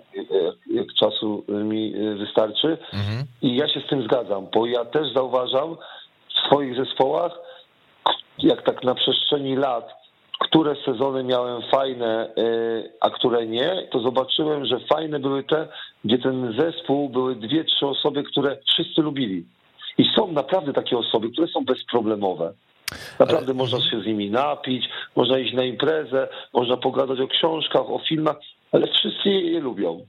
[0.67, 3.27] jak czasu mi e, wystarczy, Mhm.
[3.43, 5.77] i ja się z tym zgadzam, bo ja też zauważam
[6.29, 7.33] w swoich zespołach,
[8.39, 9.93] jak tak na przestrzeni lat,
[10.41, 12.35] które sezony miałem fajne,
[13.01, 15.69] a które nie, to zobaczyłem, że fajne były te,
[16.05, 19.45] gdzie ten zespół były dwie, trzy osoby, które wszyscy lubili.
[19.99, 22.53] I są naprawdę takie osoby, które są bezproblemowe.
[23.19, 24.85] Naprawdę można się z nimi napić,
[25.17, 28.37] można iść na imprezę, można pogadać o książkach, o filmach,
[28.73, 30.07] ale wszyscy je, lubią.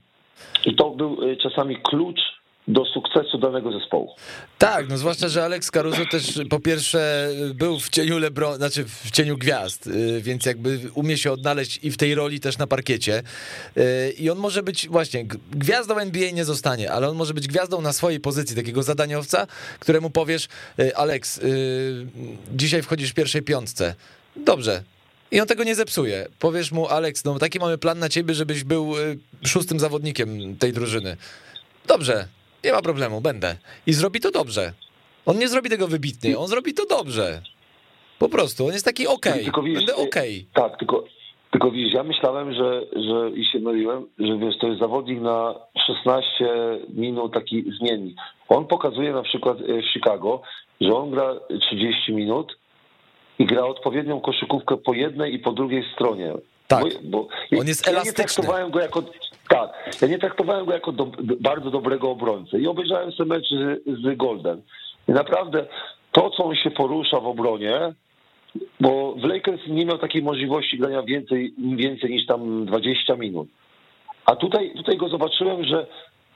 [0.66, 2.37] I to był y, czasami klucz
[2.68, 4.14] do sukcesu danego zespołu.
[4.58, 9.10] Tak, no zwłaszcza, że Alex Caruso też po pierwsze był w cieniu Lebron, znaczy w
[9.10, 13.22] cieniu gwiazd, y, więc jakby umie się odnaleźć i w tej roli też na parkiecie.
[13.76, 17.80] Y, I on może być właśnie gwiazdą NBA nie zostanie, ale on może być gwiazdą
[17.80, 19.46] na swojej pozycji, takiego zadaniowca,
[19.80, 21.40] któremu powiesz, y, Alex,
[22.52, 23.94] dzisiaj wchodzisz w pierwszej piątce.
[24.36, 24.82] Dobrze.
[25.30, 26.26] I on tego nie zepsuje.
[26.38, 28.94] Powiesz mu, Alex, no taki mamy plan na ciebie, żebyś był
[29.44, 31.16] szóstym zawodnikiem tej drużyny.
[31.86, 32.28] Dobrze,
[32.64, 33.56] nie ma problemu, będę.
[33.86, 34.72] I zrobi to dobrze.
[35.26, 37.42] On nie zrobi tego wybitnie, on zrobi to dobrze.
[38.18, 40.46] Po prostu, on jest taki okej, Tylko widzisz, będę okej.
[40.52, 41.04] Tak, tylko
[41.50, 45.54] Tylko widzisz, ja myślałem, że, że i się myliłem, że wiesz, to jest zawodnik na
[45.86, 46.48] 16
[46.88, 48.16] minut taki zmiennik.
[48.48, 50.42] On pokazuje na przykład e, w Chicago,
[50.80, 52.58] że on gra 30 minut
[53.38, 56.32] i gra odpowiednią koszykówkę po jednej i po drugiej stronie.
[56.66, 56.84] Tak.
[57.04, 58.22] Bo, bo on jest ja elastyczny.
[58.22, 59.02] Nie traktowałem go jako,
[59.48, 59.70] tak,
[60.02, 61.06] ja nie traktowałem go jako do,
[61.40, 64.62] bardzo dobrego obrońcę i obejrzałem sobie mecz z, z Golden.
[65.08, 65.66] I naprawdę
[66.12, 67.92] to, co on się porusza w obronie,
[68.80, 73.48] bo w Lakers nie miał takiej możliwości grania więcej, więcej niż tam 20 minut.
[74.24, 75.86] A tutaj, tutaj go zobaczyłem, że,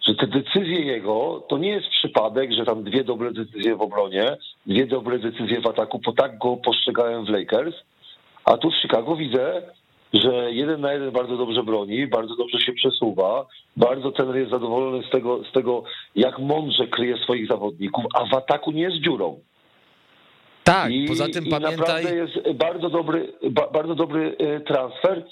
[0.08, 4.36] że te decyzje jego to nie jest przypadek, że tam dwie dobre decyzje w obronie,
[4.66, 7.74] dwie dobre decyzje w ataku, bo tak go postrzegałem w Lakers.
[8.44, 9.62] A tu w Chicago widzę,
[10.12, 13.46] że jeden na jeden bardzo dobrze broni, bardzo dobrze się przesuwa,
[13.76, 15.82] bardzo ten jest zadowolony z tego, z tego,
[16.16, 19.40] jak mądrze kryje swoich zawodników, a w ataku nie jest dziurą.
[20.64, 21.76] Tak, I, poza tym i pamiętaj...
[21.78, 23.32] naprawdę jest bardzo dobry,
[23.72, 25.24] bardzo dobry e, transfer,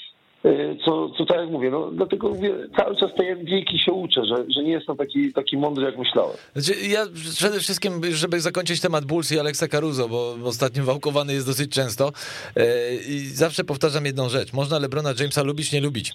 [0.84, 2.32] co, co tak jak mówię, no dlatego
[2.76, 6.36] cały czas tej NBA się uczę, że, że nie jestem taki, taki mądry, jak myślałem.
[6.56, 11.46] Znaczy, ja przede wszystkim, żeby zakończyć temat Bulls i Alexa Caruso, bo ostatnio wałkowany jest
[11.46, 12.12] dosyć często
[12.56, 14.52] e, i zawsze powtarzam jedną rzecz.
[14.52, 16.14] Można LeBrona Jamesa lubić, nie lubić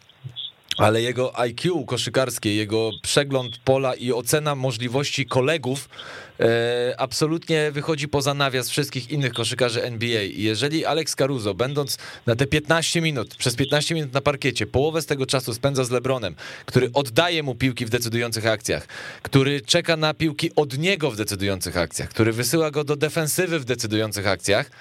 [0.78, 5.90] ale jego IQ koszykarskie, jego przegląd pola i ocena możliwości kolegów
[6.40, 10.24] e, absolutnie wychodzi poza nawias wszystkich innych koszykarzy NBA.
[10.24, 15.02] I jeżeli Alex Caruso, będąc na te 15 minut, przez 15 minut na parkiecie, połowę
[15.02, 18.88] z tego czasu spędza z LeBronem, który oddaje mu piłki w decydujących akcjach,
[19.22, 23.66] który czeka na piłki od niego w decydujących akcjach, który wysyła go do defensywy w
[23.66, 24.72] decydujących akcjach,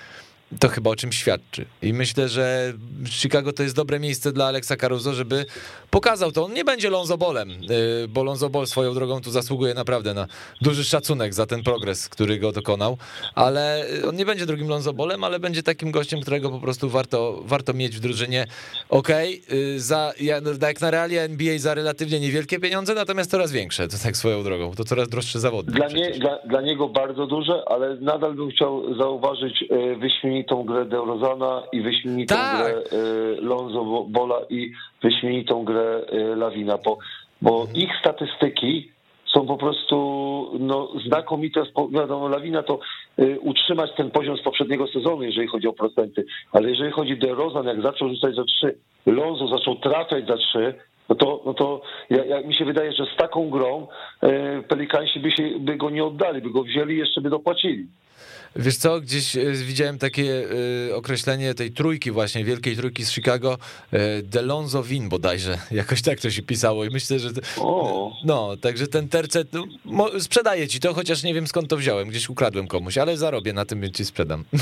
[0.60, 1.64] to chyba o czym świadczy.
[1.82, 2.72] I myślę, że
[3.06, 5.46] Chicago to jest dobre miejsce dla Alexa Caruso, żeby
[5.90, 6.44] pokazał to.
[6.44, 10.26] On nie będzie Lonzo Bolem, y, bo Lonzo Ball swoją drogą tu zasługuje naprawdę na
[10.62, 12.98] duży szacunek za ten progres, który go dokonał,
[13.34, 17.42] ale on nie będzie drugim Lonzo Bolem, ale będzie takim gościem, którego po prostu warto,
[17.44, 18.46] warto mieć w drużynie.
[18.88, 20.12] Okej, okay, za,
[20.60, 24.74] jak na realia NBA za relatywnie niewielkie pieniądze, natomiast coraz większe, to tak swoją drogą,
[24.74, 25.72] to coraz droższe zawody.
[25.72, 30.64] Dla, nie, dla, dla niego bardzo duże, ale nadal bym chciał zauważyć y, wyśmienite wyśmienitą
[30.64, 32.58] grę Deurozana i wyśmienitą tak.
[32.58, 34.72] grę y, Lonzo Bola i
[35.02, 36.98] wyśmienitą grę y, Lawina, bo,
[37.42, 37.76] bo mhm.
[37.76, 38.90] ich statystyki
[39.34, 39.96] są po prostu
[40.58, 41.62] no, znakomite.
[41.90, 42.78] Wiadomo, Lawina to
[43.18, 47.16] y, utrzymać ten poziom z poprzedniego sezonu, jeżeli chodzi o procenty, ale jeżeli chodzi o
[47.16, 50.74] DeRozan, jak zaczął rzucać za trzy, Lonzo zaczął trafiać za trzy,
[51.08, 53.86] no to, no to ja, ja, mi się wydaje, że z taką grą
[54.22, 57.86] e, Pelikansi by, się, by go nie oddali, by go wzięli i jeszcze by dopłacili.
[58.56, 60.46] Wiesz co, gdzieś e, widziałem takie
[60.90, 63.58] e, określenie tej trójki właśnie, wielkiej trójki z Chicago,
[63.92, 67.30] e, Delonzo Win bodajże, jakoś tak to się pisało i myślę, że...
[68.24, 69.48] No, także ten tercet,
[69.84, 73.52] no, sprzedaję ci to, chociaż nie wiem skąd to wziąłem, gdzieś ukradłem komuś, ale zarobię
[73.52, 74.44] na tym, więc ci sprzedam.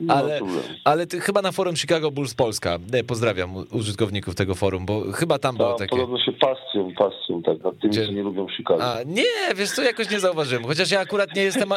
[0.00, 0.40] No, ale
[0.84, 5.56] ale ty, chyba na forum Chicago Bulls Polska, pozdrawiam użytkowników tego forum, bo chyba tam
[5.56, 5.90] było takie...
[5.90, 8.08] Podobno się pasją, pasją, tak, nad tymi, Gdzie...
[8.08, 8.84] nie lubią Chicago.
[8.84, 11.68] A, nie, wiesz co, jakoś nie zauważyłem, chociaż ja akurat nie jestem...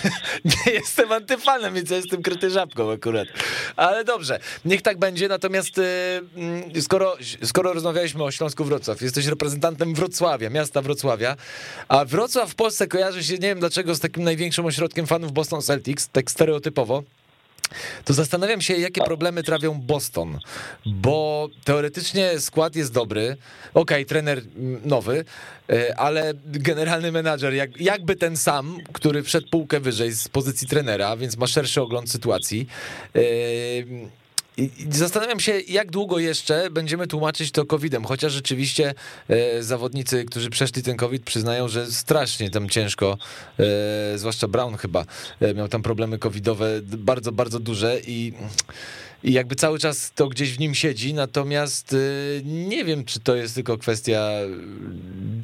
[0.44, 3.28] nie jestem antyfanem, więc ja jestem kryty żabką akurat.
[3.76, 5.28] Ale dobrze, niech tak będzie.
[5.28, 5.82] Natomiast y,
[6.36, 11.36] mm, skoro, skoro rozmawialiśmy o Śląsku Wrocław, jesteś reprezentantem Wrocławia, miasta Wrocławia,
[11.88, 15.62] a Wrocław w Polsce kojarzy się, nie wiem dlaczego, z takim największym ośrodkiem fanów Boston
[15.62, 17.02] Celtics, tak stereotypowo
[18.04, 20.38] to zastanawiam się, jakie problemy trawią Boston,
[20.86, 23.36] bo teoretycznie skład jest dobry,
[23.74, 24.42] okej, okay, trener
[24.84, 25.24] nowy,
[25.70, 31.16] e, ale generalny menadżer jak, jakby ten sam, który wszedł półkę wyżej z pozycji trenera,
[31.16, 32.66] więc ma szerszy ogląd sytuacji.
[33.14, 33.20] E,
[34.56, 38.94] i zastanawiam się, jak długo jeszcze będziemy tłumaczyć to COVID-em, chociaż rzeczywiście
[39.28, 43.18] e, zawodnicy, którzy przeszli ten COVID, przyznają, że strasznie tam ciężko,
[43.58, 45.04] e, zwłaszcza Brown chyba
[45.40, 48.32] e, miał tam problemy covidowe bardzo, bardzo duże i,
[49.24, 51.96] i jakby cały czas to gdzieś w nim siedzi, natomiast e,
[52.44, 54.30] nie wiem, czy to jest tylko kwestia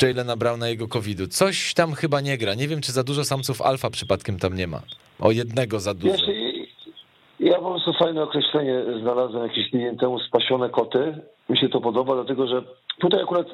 [0.03, 1.27] Jalena Browna i jego COVID-u.
[1.27, 2.55] Coś tam chyba nie gra.
[2.55, 4.83] Nie wiem, czy za dużo samców alfa przypadkiem tam nie ma.
[5.19, 6.42] O jednego za dużo.
[7.43, 11.15] Ja po prostu fajne określenie znalazłem jakiś tydzień temu, spasione koty.
[11.49, 12.63] Mi się to podoba, dlatego że
[13.01, 13.47] tutaj akurat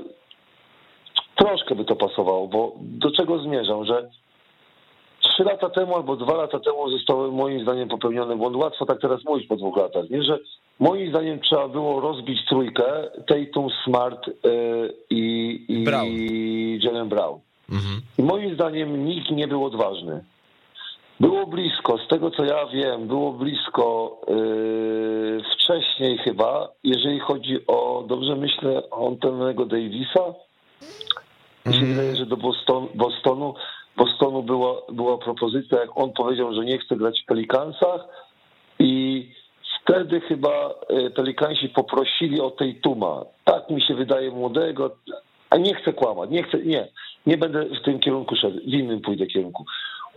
[1.37, 4.11] troszkę by to pasowało, bo do czego zmierzam, że
[5.21, 8.57] trzy lata temu albo dwa lata temu zostały moim zdaniem popełniony błąd.
[8.57, 10.23] Łatwo tak teraz mówić po dwóch latach, nie?
[10.23, 10.39] Że
[10.81, 12.85] moim zdaniem trzeba było rozbić trójkę
[13.27, 16.09] Tatum, Smart yy, i, i Brown.
[16.83, 17.41] Jalen Brown.
[17.71, 18.01] Mhm.
[18.19, 20.25] I moim zdaniem nikt nie był odważny.
[21.21, 28.05] Było blisko, z tego co ja wiem, było blisko yy, wcześniej chyba, jeżeli chodzi o,
[28.09, 30.35] dobrze myślę, o Antonego Davisa.
[31.67, 31.91] Mi się mm.
[31.91, 33.55] wydaje, że do Boston, Bostonu,
[33.97, 38.09] Bostonu była, była propozycja, jak on powiedział, że nie chce grać w Pelikansach
[38.79, 39.25] i
[39.83, 43.25] wtedy chyba e, Pelikansi poprosili o tej Tuma.
[43.45, 44.97] Tak mi się wydaje młodego,
[45.51, 46.89] a nie chcę kłamać, nie chcę, nie,
[47.27, 49.65] nie będę w tym kierunku szedł, w innym pójdę kierunku.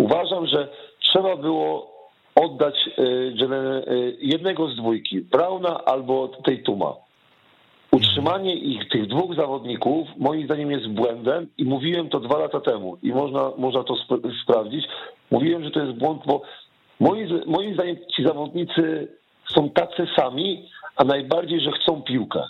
[0.01, 0.67] Uważam, że
[0.99, 1.91] trzeba było
[2.35, 3.85] oddać e, e,
[4.19, 6.93] jednego z dwójki, Brauna albo tej Tuma.
[7.91, 12.97] Utrzymanie ich, tych dwóch zawodników, moim zdaniem jest błędem i mówiłem to dwa lata temu
[13.03, 14.09] i można, można to sp
[14.43, 14.85] sprawdzić.
[15.31, 16.41] Mówiłem, że to jest błąd, bo
[16.99, 19.07] moim, moim zdaniem ci zawodnicy
[19.53, 22.43] są tacy sami, a najbardziej, że chcą piłkę.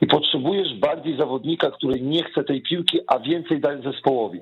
[0.00, 4.40] I potrzebujesz bardziej zawodnika, który nie chce tej piłki, a więcej daje zespołowi.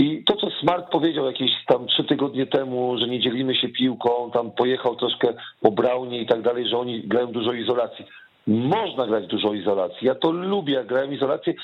[0.00, 4.30] I to, co Smart powiedział jakieś tam trzy tygodnie temu, że nie dzielimy się piłką,
[4.30, 8.04] tam pojechał troszkę po Braunie i tak dalej, że oni grają dużo izolacji.
[8.46, 10.06] Można grać dużo izolacji.
[10.06, 11.54] Ja to lubię, jak grałem izolację,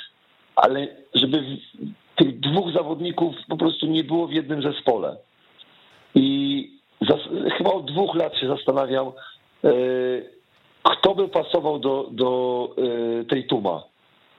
[0.56, 1.44] ale żeby
[2.16, 5.16] tych dwóch zawodników po prostu nie było w jednym zespole.
[6.14, 6.70] I
[7.58, 9.06] chyba od dwóch lat się zastanawiam,
[9.64, 9.72] e,
[10.82, 13.82] kto by pasował do, do e, tej Tuma.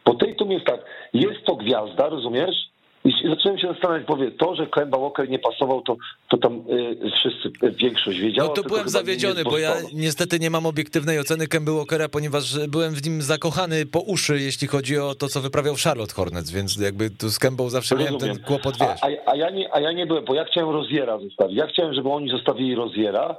[0.06, 2.67] Bo tej Tum jest tak, jest to gwiazda, rozumiesz?
[3.08, 5.98] I zacząłem się zastanawiać, powie, to, że Kemba Walker nie pasował, to,
[6.30, 8.48] to tam y, wszyscy, y, większość wiedziała.
[8.48, 12.94] No to byłem zawiedziony, bo ja niestety nie mam obiektywnej oceny Kemba Walkera, ponieważ byłem
[12.94, 17.10] w nim zakochany po uszy, jeśli chodzi o to, co wyprawiał Charlotte Hornets, więc jakby
[17.10, 18.20] tu z Kembą zawsze Rozumiem.
[18.20, 19.00] miałem ten kłopot, wiesz.
[19.02, 21.58] A, a, a, ja nie, a ja nie byłem, bo ja chciałem Roziera zostawić.
[21.58, 23.36] Ja chciałem, żeby oni zostawili Roziera,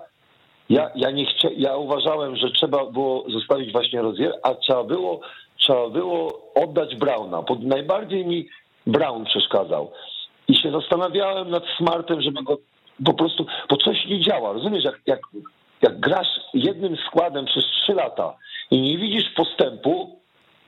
[0.71, 5.21] ja, ja, nie chcia, ja uważałem, że trzeba było zostawić właśnie Rozier, a trzeba było,
[5.57, 7.43] trzeba było oddać Brauna.
[7.43, 8.49] Pod najbardziej mi
[8.89, 9.93] Brown przeszkadzał.
[10.49, 12.59] I się zastanawiałem nad Smartem, żeby go
[13.05, 14.53] po prostu, bo coś nie działa.
[14.53, 15.20] Rozumiesz, jak, jak,
[15.82, 18.34] jak grasz jednym składem przez trzy lata
[18.70, 20.20] i nie widzisz postępu,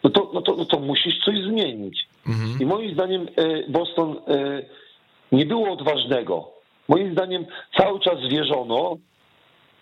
[0.05, 2.09] no to, no to, no to musisz coś zmienić.
[2.27, 2.61] Mhm.
[2.61, 4.62] I moim zdaniem e, Boston e,
[5.33, 6.51] nie było odważnego.
[6.89, 7.47] Moim zdaniem
[7.77, 8.97] cały czas wierzono,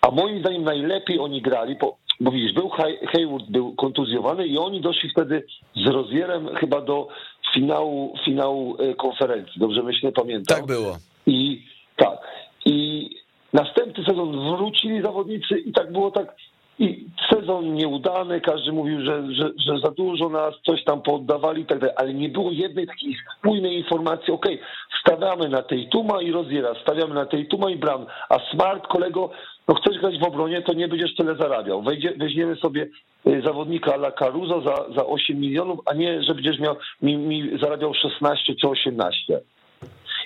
[0.01, 2.68] a moim zdaniem najlepiej oni grali, bo, bo widzisz, był
[3.12, 7.09] Hayward, był kontuzjowany i oni doszli wtedy z rozwierem chyba do
[7.55, 9.61] finału, finału e, konferencji.
[9.61, 10.57] Dobrze myślę, pamiętam.
[10.57, 10.96] Tak było.
[11.26, 11.62] I
[11.96, 12.18] tak.
[12.64, 13.11] I
[13.53, 16.34] następny sezon wrócili zawodnicy i tak było tak.
[16.78, 21.66] I sezon nieudany, każdy mówił, że, że, że za dużo nas, coś tam poddawali i
[21.66, 24.66] tak dalej, ale nie było jednej takiej spójnej informacji, okej, okay,
[25.01, 29.30] stawiamy na tej Tuma i Roziera, stawiamy na tej Tuma i Bram, a Smart, kolego,
[29.69, 31.83] no chcesz grać w obronie, to nie będziesz tyle zarabiał.
[31.83, 32.89] Wejdzie, weźmiemy sobie
[33.27, 37.59] y, zawodnika La Caruso za, za 8 milionów, a nie, że będziesz miał, mi, mi
[37.61, 39.41] zarabiał 16 czy 18.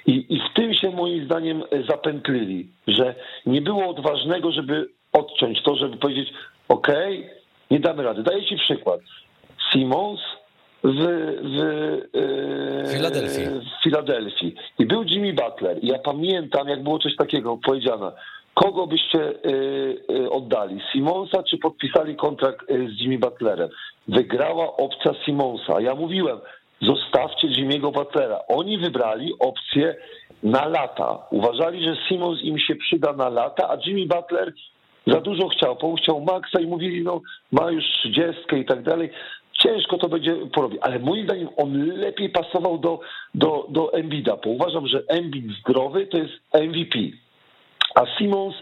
[0.06, 3.14] I, I w tym się moim zdaniem y, zapętlili, że
[3.46, 6.32] nie było odważnego, żeby odciąć to, żeby powiedzieć,
[6.68, 6.88] ok,
[7.70, 8.22] nie damy rady.
[8.22, 9.00] Daję ci przykład.
[9.72, 10.20] Simons
[10.84, 10.98] w,
[11.42, 13.46] w, Filadelfii.
[13.46, 14.54] w Filadelfii.
[14.78, 15.84] I był Jimmy Butler.
[15.84, 18.12] I ja pamiętam, jak było coś takiego powiedziane.
[18.54, 20.80] Kogo byście y, y, oddali?
[20.92, 23.68] Simonsa czy podpisali kontrakt y, z Jimmy Butlerem?
[24.08, 25.80] Wygrała opcja Simonsa.
[25.80, 26.38] Ja mówiłem,
[26.82, 28.40] zostawcie Jimmy'ego Butlera.
[28.48, 29.96] Oni wybrali opcję
[30.42, 31.18] na lata.
[31.30, 34.52] Uważali, że Simons im się przyda na lata, a Jimmy Butler
[35.06, 37.20] za dużo chciał, chciał maksa i mówili, no
[37.52, 39.10] ma już trzydziestkę i tak dalej.
[39.52, 43.00] Ciężko to będzie porobić, ale moim zdaniem on lepiej pasował do,
[43.34, 46.98] do, do Embida, bo uważam, że Embiid zdrowy to jest MVP.
[47.94, 48.54] A Simons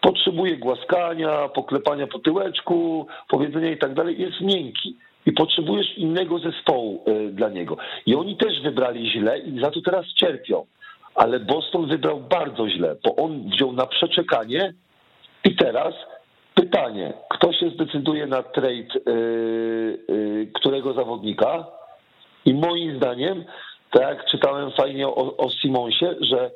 [0.00, 4.96] potrzebuje głaskania, poklepania po tyłeczku, powiedzenia i tak dalej, jest miękki.
[5.26, 7.76] I potrzebujesz innego zespołu e, dla niego.
[8.06, 10.66] I oni też wybrali źle i za to teraz cierpią.
[11.14, 14.72] Ale Boston wybrał bardzo źle, bo on wziął na przeczekanie
[15.44, 15.94] i teraz
[16.54, 18.70] pytanie, kto się zdecyduje na trade
[19.06, 21.66] yy, yy, którego zawodnika?
[22.44, 23.44] I moim zdaniem,
[23.90, 26.50] tak jak czytałem fajnie o, o Simonsie, że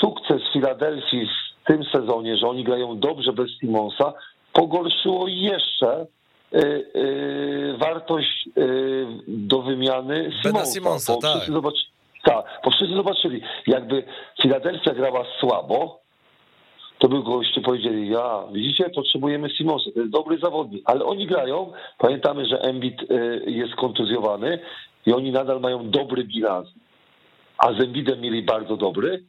[0.00, 1.28] sukces Filadelfii
[1.62, 4.12] w tym sezonie, że oni grają dobrze bez Simonsa,
[4.52, 6.06] pogorszyło jeszcze
[6.52, 6.60] yy,
[6.94, 10.74] yy wartość yy, do wymiany Simonsa.
[10.74, 11.30] Simonsa tak.
[11.30, 11.82] Wszyscy zobaczy,
[12.24, 14.04] tak, bo wszyscy zobaczyli, jakby
[14.42, 16.02] Filadelfia grała słabo,
[16.98, 21.72] to by goście powiedzieli, ja, widzicie, potrzebujemy Simonsa, to jest dobry zawodnik, ale oni grają,
[21.98, 23.00] pamiętamy, że Embiid
[23.46, 24.58] jest kontuzjowany
[25.06, 26.68] i oni nadal mają dobry bilans,
[27.58, 29.24] a z Embidem mieli bardzo dobry,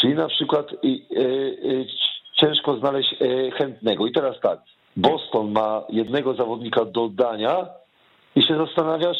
[0.00, 1.86] czyli na przykład y, y,
[2.32, 3.14] ciężko znaleźć
[3.54, 4.06] chętnego.
[4.06, 4.60] I teraz tak,
[4.96, 7.66] Boston ma jednego zawodnika do oddania
[8.36, 9.18] i się zastanawiasz,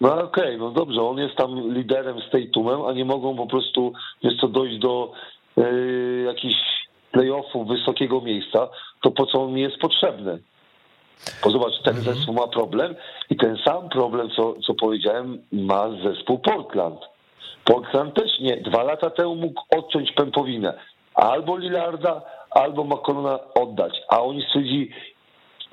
[0.00, 3.36] no okej, okay, no dobrze, on jest tam liderem z tej tumem, a nie mogą
[3.36, 5.12] po prostu, jest to dojść do
[5.56, 6.56] yy, jakichś
[7.12, 8.68] playoffów wysokiego miejsca,
[9.02, 10.38] to po co on mi jest potrzebny?
[11.44, 12.16] Bo zobacz, ten mhm.
[12.16, 12.94] zespół ma problem
[13.30, 17.00] i ten sam problem, co, co powiedziałem, ma zespół Portland.
[17.64, 18.56] Portland też nie.
[18.56, 20.74] Dwa lata temu mógł odciąć pępowinę
[21.14, 24.02] albo Lillarda, albo McConnella oddać.
[24.08, 24.90] A oni stwierdzili,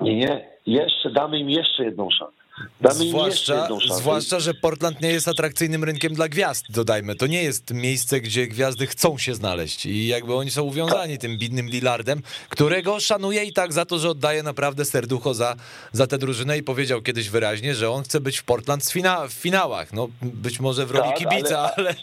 [0.00, 2.37] nie, nie, jeszcze damy im jeszcze jedną szansę.
[2.80, 7.14] Damy Zwłaszcza, zwłaszcza, że Portland nie jest atrakcyjnym rynkiem dla gwiazd, dodajmy.
[7.14, 11.38] To nie jest miejsce, gdzie gwiazdy chcą się znaleźć i jakby oni są uwiązani tym
[11.38, 15.56] bidnym Lillardem, którego szanuję i tak za to, że oddaje naprawdę serducho za,
[15.92, 19.28] za tę drużynę i powiedział kiedyś wyraźnie, że on chce być w Portland w, fina,
[19.28, 19.92] w finałach.
[19.92, 21.94] No być może w roli Tak, kibica, ale,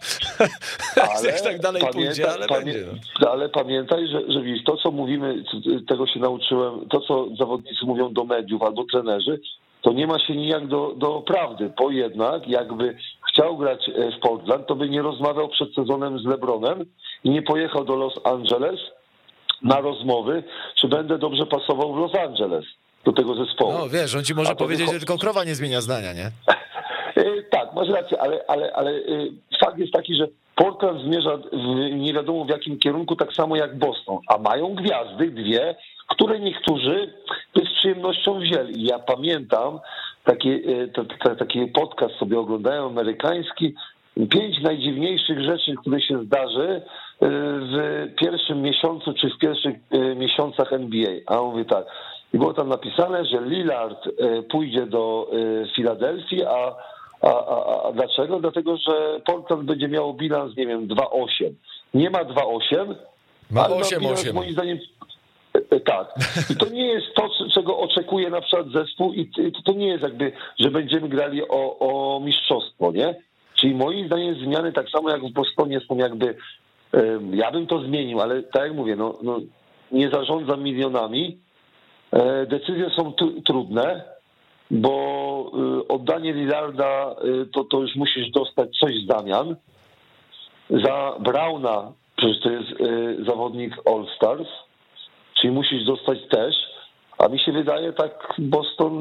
[0.95, 2.85] ale jak tak dalej pójdzie, ale pamię- będzie.
[3.21, 3.31] No.
[3.31, 5.43] Ale pamiętaj, że, że widzisz, to co mówimy,
[5.87, 9.39] tego się nauczyłem, to co zawodnicy mówią do mediów albo trenerzy,
[9.85, 12.97] to nie ma się nijak do, do prawdy, bo jednak jakby
[13.29, 16.85] chciał grać e, w Portland, to by nie rozmawiał przed sezonem z LeBronem
[17.23, 18.79] i nie pojechał do Los Angeles
[19.61, 20.43] na rozmowy,
[20.81, 22.65] czy będę dobrze pasował w Los Angeles
[23.05, 23.73] do tego zespołu.
[23.73, 26.31] no wiesz, on ci może powiedzieć, że tylko krowa nie zmienia zdania, nie?
[27.15, 29.03] E, Tak, masz rację, ale, ale, ale e,
[29.59, 33.77] fakt jest taki, że Portland zmierza w nie wiadomo w jakim kierunku, tak samo jak
[33.77, 35.75] Boston, a mają gwiazdy, dwie,
[36.07, 37.13] które niektórzy
[37.55, 38.83] z przyjemnością wzięli.
[38.83, 39.79] Ja pamiętam
[40.23, 43.73] taki, e, taki podcast sobie oglądałem amerykański,
[44.29, 46.81] pięć najdziwniejszych rzeczy, które się zdarzy e,
[47.19, 51.11] w pierwszym miesiącu czy w pierwszych e, miesiącach NBA.
[51.25, 51.85] A on mówi tak,
[52.33, 54.09] było tam napisane, że Lillard
[54.51, 55.31] pójdzie do
[55.75, 56.75] Filadelfii, a,
[57.25, 58.39] a, a, a dlaczego?
[58.39, 61.53] Dlatego, że Portland będzie miał bilans, nie wiem, 2,8.
[61.93, 62.95] Nie ma 2,8,
[63.51, 63.99] Ma ale 8-8.
[63.99, 64.79] bilans moim zdaniem
[65.55, 66.15] e, e, tak.
[66.51, 69.31] I to nie jest to, czego oczekuje na przykład zespół i
[69.65, 73.15] to nie jest jakby, że będziemy grali o, o mistrzostwo, nie?
[73.55, 76.35] Czyli moim zdaniem zmiany tak samo jak w Bostonie są jakby,
[77.31, 79.39] ja bym to zmienił, ale tak jak mówię, no, no
[79.91, 81.45] nie zarządzam milionami,
[82.15, 84.03] E, Decyzje są tr- trudne,
[84.71, 85.51] bo
[85.83, 89.55] y, oddanie Lillarda y, to, to już musisz dostać coś w zamian.
[90.69, 94.47] Za Brauna, przecież to jest y, zawodnik All-Stars,
[95.41, 96.55] czyli musisz dostać też.
[97.17, 98.99] A mi się wydaje tak Boston.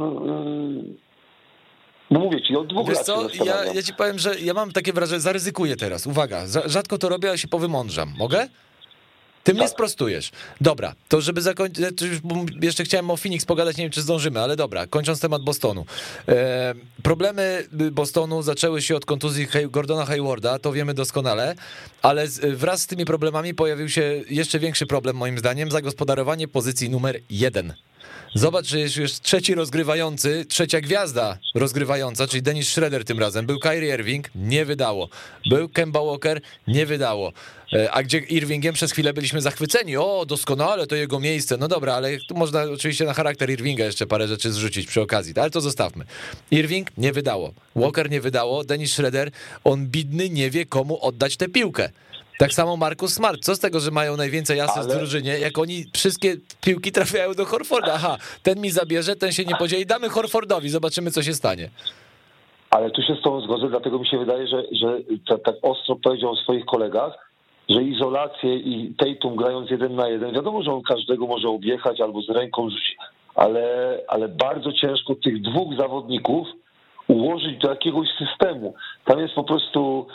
[2.11, 4.73] No mówię ci, od dwóch Wiesz lat co, ja, ja ci powiem, że ja mam
[4.73, 8.49] takie wrażenie, zaryzykuję teraz, uwaga, za- rzadko to robię, ale się powymądrzam, mogę?
[9.45, 9.71] Ty mnie Tak.
[9.71, 10.31] sprostujesz.
[10.61, 11.85] Dobra, to żeby zakończyć,
[12.63, 15.85] jeszcze chciałem o Phoenix pogadać, nie wiem czy zdążymy, ale dobra, kończąc temat Bostonu.
[16.29, 21.55] E, problemy Bostonu zaczęły się od kontuzji Gordona Haywarda, to wiemy doskonale,
[22.03, 27.21] ale wraz z tymi problemami pojawił się jeszcze większy problem moim zdaniem, zagospodarowanie pozycji numer
[27.31, 27.75] jeden.
[28.37, 33.47] Zobacz, że jest już trzeci rozgrywający, trzecia gwiazda rozgrywająca, czyli Dennis Schroeder tym razem.
[33.47, 35.09] Był Kyrie Irving, nie wydało.
[35.51, 37.33] Był Kemba Walker, nie wydało.
[37.73, 39.97] E, A gdzie Irvingiem przez chwilę byliśmy zachwyceni.
[39.97, 41.57] O, doskonale, to jego miejsce.
[41.57, 45.35] No dobra, ale tu można oczywiście na charakter Irvinga jeszcze parę rzeczy zrzucić przy okazji,
[45.37, 46.05] ale to zostawmy.
[46.51, 47.55] Irving nie wydało.
[47.77, 48.65] Walker nie wydało.
[48.65, 49.31] Dennis Schroeder,
[49.65, 51.91] on bidny, nie wie komu oddać tę piłkę.
[52.39, 53.41] Tak samo Markus Smart.
[53.41, 57.35] Co z tego, że mają najwięcej asyst w Ale- drużynie, jak oni wszystkie piłki trafiają
[57.35, 57.93] do Horforda.
[57.95, 59.87] Aha, ten mi zabierze, ten się nie podzieli.
[59.87, 61.69] Damy Horfordowi, zobaczymy, co się stanie.
[62.71, 65.97] Ale tu się z tą zgodzę, dlatego mi się wydaje, że, że tak, tak ostro
[65.97, 67.13] powiedział o swoich kolegach,
[67.69, 72.23] że izolację i Tatum grając jeden na jeden, wiadomo, że on każdego może objechać albo
[72.23, 72.97] z ręką rzucić,
[73.35, 73.65] ale,
[74.09, 76.47] ale bardzo ciężko tych dwóch zawodników
[77.09, 78.75] ułożyć do jakiegoś systemu.
[79.05, 80.07] Tam jest po prostu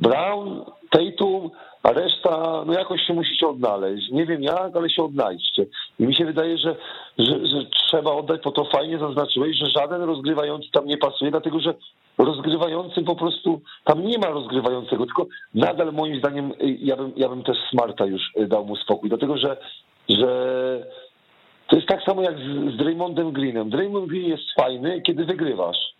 [0.00, 1.50] Brown, Tatum,
[1.82, 4.10] a reszta, no jakoś się musicie odnaleźć.
[4.10, 5.66] Nie wiem jak, ale się odnajdźcie.
[6.00, 6.76] I mi się wydaje, że,
[7.18, 11.60] że, że trzeba oddać, po to fajnie zaznaczyłeś, że żaden rozgrywający tam nie pasuje, dlatego
[11.60, 11.74] że
[12.18, 17.28] rozgrywający po prostu, tam nie ma rozgrywającego, tylko nadal moim zdaniem y, ja bym, ja
[17.28, 19.56] bym też Smarta już y, dał mu spokój, dlatego że,
[20.08, 20.28] że
[21.68, 23.70] to jest tak samo jak z, z Draymondem Greenem.
[23.70, 25.94] Draymond Green jest fajny, kiedy wygrywasz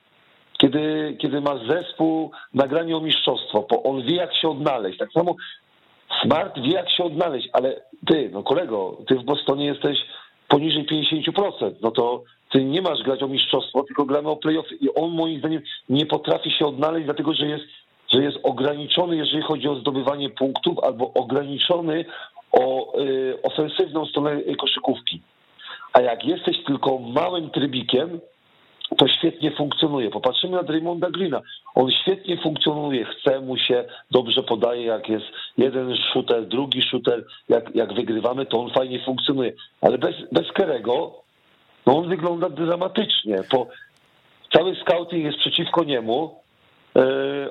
[0.59, 4.99] kiedy, kiedy masz zespół na graniu o mistrzostwo, bo on wie, jak się odnaleźć.
[4.99, 5.37] Tak samo
[6.23, 9.99] Smart wie, jak się odnaleźć, ale ty, no kolego, ty w Bostonie jesteś
[10.49, 14.95] poniżej 50%, no to ty nie masz grać o mistrzostwo, tylko gramy o playoffy i
[14.95, 17.65] on moim zdaniem nie potrafi się odnaleźć, dlatego że jest,
[18.15, 22.05] że jest ograniczony, jeżeli chodzi o zdobywanie punktów, albo ograniczony
[22.53, 25.21] o y, ofensywną stronę koszykówki.
[25.93, 28.21] A jak jesteś tylko małym trybikiem,
[28.97, 30.11] to świetnie funkcjonuje.
[30.11, 31.41] Popatrzymy na Draymonda Greena.
[31.75, 35.27] On świetnie funkcjonuje, chce mu się, dobrze podaje, jak jest
[35.59, 39.53] jeden shooter, drugi shooter, jak, jak wygrywamy, to on fajnie funkcjonuje.
[39.81, 41.13] Ale bez, bez Kerego,
[41.87, 43.37] no on wygląda dramatycznie.
[43.51, 43.67] Po,
[44.53, 46.41] cały scouting jest przeciwko niemu.
[46.95, 47.51] Yy,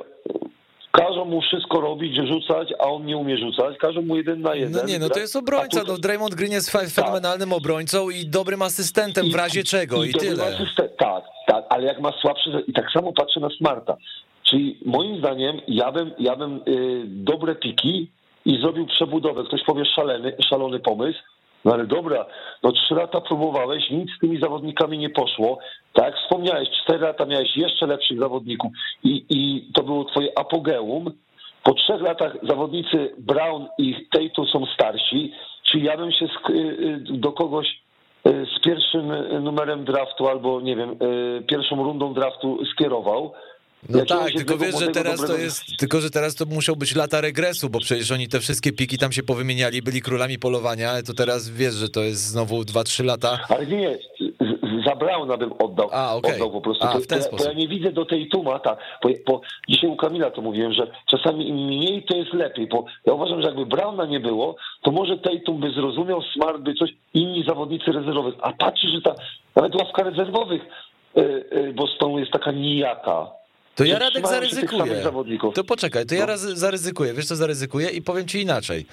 [0.98, 3.78] każą mu wszystko robić, rzucać, a on nie umie rzucać.
[3.78, 4.72] Każą mu jeden na jeden.
[4.72, 5.82] No nie, no to jest obrońca.
[5.82, 10.12] Tu- No, Draymond Green jest fe- fenomenalnym obrońcą i dobrym asystentem w razie czego i
[10.12, 10.44] dobry tyle.
[10.44, 13.98] asystent- tak, tak, ale jak ma słabszy, i tak samo patrzę na Smarta.
[14.44, 18.12] Czyli moim zdaniem ja bym, ja bym y, dobre piki
[18.46, 19.44] i zrobił przebudowę.
[19.44, 21.20] Ktoś powie szalony, szalony pomysł,
[21.66, 22.26] No ale dobra,
[22.64, 25.60] no trzy lata próbowałeś, nic z tymi zawodnikami nie poszło.
[25.94, 28.72] Tak wspomniałeś, cztery lata miałeś jeszcze lepszych zawodników
[29.04, 31.12] i, i to było twoje apogeum.
[31.64, 35.34] Po trzech latach zawodnicy Brown i Tatum są starsi,
[35.64, 37.68] czyli ja bym się y, y, do kogoś
[38.28, 40.98] y, z pierwszym numerem draftu albo nie wiem,
[41.48, 43.34] pierwszą rundą draftu skierował.
[43.90, 47.22] No tak, tylko wiesz, że teraz to jest, tylko że teraz to muszą być lata
[47.22, 51.50] regresu, bo przecież oni te wszystkie piki tam się powymieniali, byli królami polowania, to teraz
[51.50, 53.40] wiesz, że to jest znowu 2-3 lata.
[53.50, 53.98] Ale nie,
[54.86, 56.36] za Brauna bym oddał, A, okay.
[56.36, 56.86] oddał po prostu.
[56.88, 57.48] A, w ten to, sposób.
[57.48, 60.88] ja nie widzę do tej tuma, tak, bo, bo dzisiaj u Kamila to mówiłem, że
[61.10, 64.92] czasami im mniej to jest lepiej, bo ja uważam, że jakby Brauna nie było, to
[64.92, 69.16] może Tatum by zrozumiał, Smart by coś, inni zawodnicy rezerwowych, a patrzy, że ta
[69.56, 70.62] nawet ławka rezerwowych
[71.16, 73.43] yy, yy, Bostonu jest taka nijaka.
[73.76, 75.04] To ja Radek zaryzykuję.
[75.56, 76.38] To poczekaj, to ja no.
[76.56, 77.14] zaryzykuję.
[77.14, 78.86] Wiesz co zaryzykuję i powiem ci inaczej.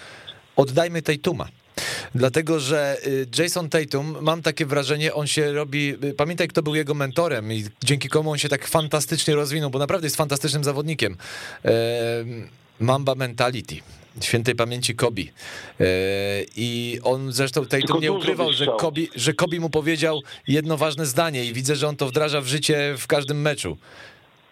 [0.57, 1.49] Oddajmy tej Tuma.
[2.15, 5.97] Dlatego, że y, Jason Tatum, mam takie wrażenie, on się robi.
[6.05, 9.79] Y, pamiętaj, kto był jego mentorem i dzięki komu on się tak fantastycznie rozwinął, bo
[9.79, 11.17] naprawdę jest fantastycznym zawodnikiem.
[12.81, 13.77] Mamba Mentality.
[14.21, 15.31] Świętej pamięci Kobi.
[15.81, 15.85] E,
[16.57, 21.45] I on zresztą Tatum nie ukrywał, że Kobi, że Kobi mu powiedział jedno ważne zdanie
[21.45, 23.77] i widzę, że on to wdraża w życie w każdym meczu.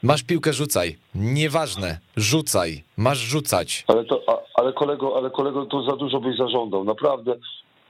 [0.03, 0.97] Masz piłkę, rzucaj.
[1.15, 2.85] Nieważne, rzucaj.
[2.97, 3.85] Masz rzucać.
[3.89, 4.23] Ale, to,
[4.55, 7.35] ale, kolego, ale kolego, to za dużo byś zażądał, naprawdę.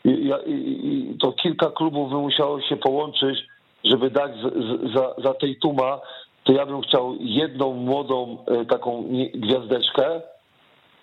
[0.04, 0.08] I,
[0.46, 0.52] i,
[0.86, 3.38] i to kilka klubów by musiało się połączyć,
[3.84, 6.00] żeby dać z, z, za, za tej tuma,
[6.44, 9.04] to ja bym chciał jedną młodą e, taką
[9.34, 10.20] gwiazdeczkę,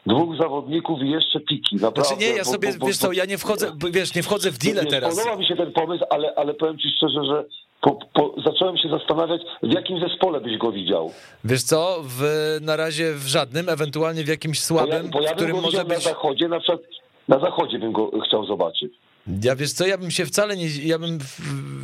[0.05, 1.75] dwóch zawodników i jeszcze piki.
[1.75, 4.51] Naprawdę, znaczy nie, ja sobie, bo, bo, wiesz co, ja nie wchodzę, wiesz, nie wchodzę
[4.51, 5.15] w deal teraz.
[5.15, 7.45] Podoba mi się ten pomysł, ale, ale powiem ci szczerze, że
[7.85, 11.11] po, po, zacząłem się zastanawiać, w jakim zespole byś go widział.
[11.43, 12.23] Wiesz co, w,
[12.61, 15.85] na razie w żadnym, ewentualnie w jakimś słabym, bo ja, bo ja w którym może
[15.85, 16.05] być...
[16.05, 16.81] na zachodzie, na przykład
[17.27, 18.93] na zachodzie bym go chciał zobaczyć.
[19.43, 21.19] Ja wiesz co, ja bym się wcale nie, ja bym,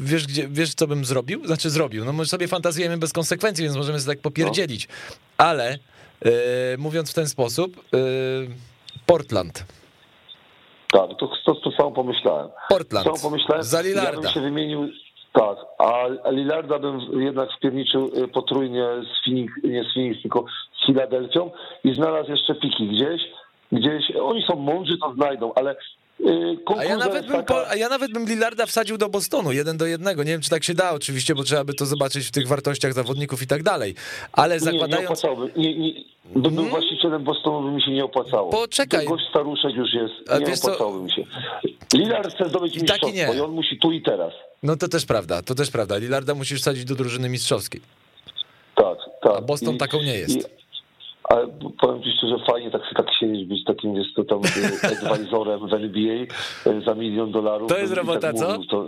[0.03, 1.45] wiesz, gdzie, wiesz co bym zrobił?
[1.45, 5.15] Znaczy zrobił, no my sobie fantazjujemy bez konsekwencji, więc możemy sobie tak popierdzielić, no.
[5.37, 5.77] ale
[6.25, 6.31] yy,
[6.77, 7.99] mówiąc w ten sposób, yy,
[9.05, 9.65] Portland.
[10.91, 12.49] Tak, to, to, to samo pomyślałem.
[12.69, 13.63] Portland, samo pomyślałem.
[13.63, 14.11] za Lillarda.
[14.11, 14.89] Ja bym się wymienił
[15.33, 20.45] tak, a Lillarda bym jednak spierniczył y, potrójnie z Phoenix, nie z Phoenix, tylko
[20.81, 21.51] z Filadelfią
[21.83, 23.21] i znalazł jeszcze piki gdzieś,
[23.71, 25.75] gdzieś, oni są mądrzy, to znajdą, ale
[26.19, 27.69] y, a ja, nawet bym, taka...
[27.69, 30.23] a ja nawet bym Lillarda wsadził do Bostonu, jeden do jednego.
[30.23, 32.93] Nie wiem, czy tak się da, oczywiście, bo trzeba by to zobaczyć w tych wartościach
[32.93, 33.95] zawodników i tak dalej.
[34.33, 35.23] Ale zakładając...
[35.55, 35.93] Nie, nie, nie,
[36.25, 36.69] Bym był hmm?
[36.69, 38.51] właścicielem Bostonu, by mi się nie opłacało.
[38.51, 39.05] Poczekaj.
[39.05, 40.13] Gość staruszek już jest,
[40.47, 41.23] nie opłacałoby mi się.
[41.93, 44.33] Lillard chce zdobyć mistrzostwo i on musi tu i teraz.
[44.63, 45.97] No to też prawda, to też prawda.
[45.97, 47.81] Lillarda musisz wsadzić do drużyny mistrzowskiej.
[48.75, 49.37] Tak, tak.
[49.37, 50.35] A Boston I, taką nie jest.
[50.35, 50.61] I,
[51.23, 51.47] ale
[51.81, 54.41] powiem ci szczerze, fajnie tak, tak siedzieć, być takim jest to tam
[55.11, 56.25] advisorem w NBA
[56.65, 57.69] e, za milion dolarów.
[57.69, 58.57] To jest robota, tak co?
[58.69, 58.85] To,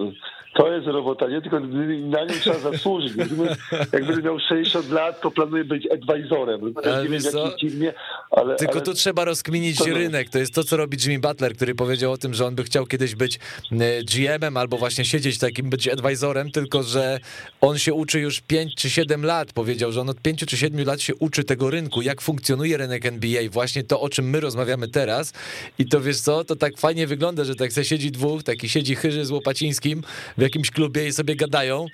[0.53, 3.13] to jest robota, nie tylko na nią trzeba zasłużyć.
[3.93, 6.73] Jak będę miał 60 lat, to planuję być advisorem.
[6.83, 7.21] Ale nie wiem,
[7.61, 7.93] firmie,
[8.31, 8.81] ale, Tylko ale...
[8.81, 10.29] tu trzeba rozkminić to rynek.
[10.29, 12.85] To jest to, co robi Jimmy Butler, który powiedział o tym, że on by chciał
[12.85, 13.39] kiedyś być
[13.71, 17.19] e, GM-em albo właśnie siedzieć takim, być advisorem, tylko że
[17.61, 19.53] on się uczy już 5 czy 7 lat.
[19.53, 23.05] Powiedział, że on od 5 czy 7 lat się uczy tego rynku, jak funkcjonuje rynek
[23.05, 23.41] NBA.
[23.49, 25.33] Właśnie to, o czym my rozmawiamy teraz.
[25.79, 28.95] I to wiesz co, to tak fajnie wygląda, że tak se siedzi dwóch, taki siedzi
[28.95, 30.03] Chyży z Łopacińskim,
[30.43, 31.85] jakimś klubie i sobie gadają,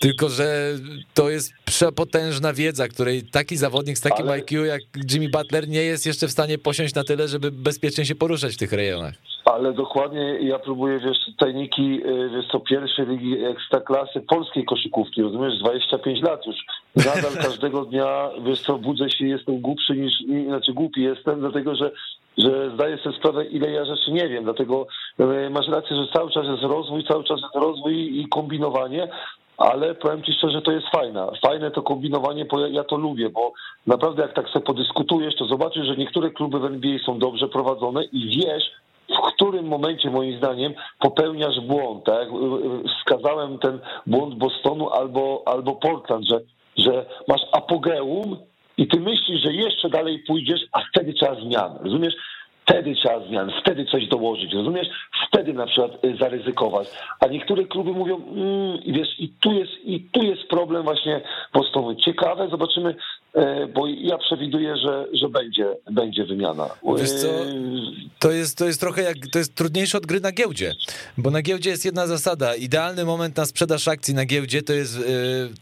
[0.00, 0.74] tylko że
[1.14, 4.34] to jest przepotężna wiedza, której taki zawodnik z takim ale...
[4.34, 8.14] IQ jak Jimmy Butler nie jest jeszcze w stanie posiąść na tyle, żeby bezpiecznie się
[8.14, 9.14] poruszać w tych rejonach.
[9.44, 15.58] Ale dokładnie ja próbuję, wiesz, tajniki, y, wiesz co, pierwszej ligi ekstraklasy polskiej koszykówki, rozumiesz,
[15.58, 16.56] 25 lat już.
[16.96, 20.12] Nadal każdego dnia, wiesz co, budzę się, jestem głupszy niż,
[20.46, 21.90] znaczy głupi jestem, dlatego że
[22.38, 24.44] że zdaję sobie sprawę, ile ja rzeczy nie wiem.
[24.44, 24.86] Dlatego
[25.18, 29.08] e, masz rację, że cały czas jest rozwój, cały czas jest rozwój i kombinowanie,
[29.56, 31.26] ale powiem ci szczerze, to jest fajne.
[31.46, 33.52] Fajne to kombinowanie, bo ja to lubię, bo
[33.86, 38.04] naprawdę jak tak sobie podyskutujesz, to zobaczysz, że niektóre kluby w NBA są dobrze prowadzone
[38.04, 38.64] i wiesz,
[39.08, 42.28] w którym momencie moim zdaniem popełniasz błąd, tak?
[42.98, 46.40] Wskazałem ten błąd Bostonu albo, albo Portland, że,
[46.76, 48.36] że masz apogeum
[48.76, 52.14] i ty myślisz, że jeszcze dalej pójdziesz, a wtedy trzeba zmian, rozumiesz?
[52.62, 54.88] Wtedy trzeba zmian, wtedy coś dołożyć, rozumiesz?
[55.28, 56.88] Wtedy na przykład y, zaryzykować.
[57.20, 61.20] A niektóre kluby mówią, mm, wiesz, i tu jest, i tu jest problem właśnie
[61.52, 61.94] Bostonu.
[61.94, 62.94] Ciekawe, zobaczymy,
[63.74, 66.68] bo ja przewiduję, że, że będzie, będzie wymiana.
[66.98, 70.32] Wiesz co, E, to jest, to jest trochę jak, to jest trudniejsze od gry na
[70.32, 70.74] giełdzie,
[71.18, 74.96] bo na giełdzie jest jedna zasada, idealny moment na sprzedaż akcji na giełdzie to jest
[74.96, 75.02] y,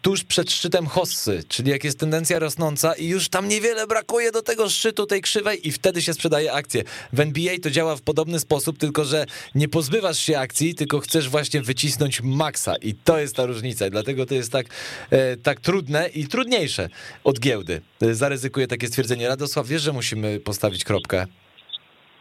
[0.03, 4.43] tuż przed szczytem hossy, czyli jak jest tendencja rosnąca i już tam niewiele brakuje do
[4.43, 6.83] tego szczytu tej krzywej i wtedy się sprzedaje akcje.
[7.13, 11.29] W NBA to działa w podobny sposób, tylko że nie pozbywasz się akcji, tylko chcesz
[11.29, 14.67] właśnie wycisnąć maksa i to jest ta różnica, dlatego to jest tak,
[15.11, 16.89] e, tak trudne i trudniejsze
[17.25, 17.64] od giełdy.
[18.03, 19.29] E, Zaryzykuję takie stwierdzenie.
[19.29, 21.27] Radosław, wiesz, że musimy postawić kropkę?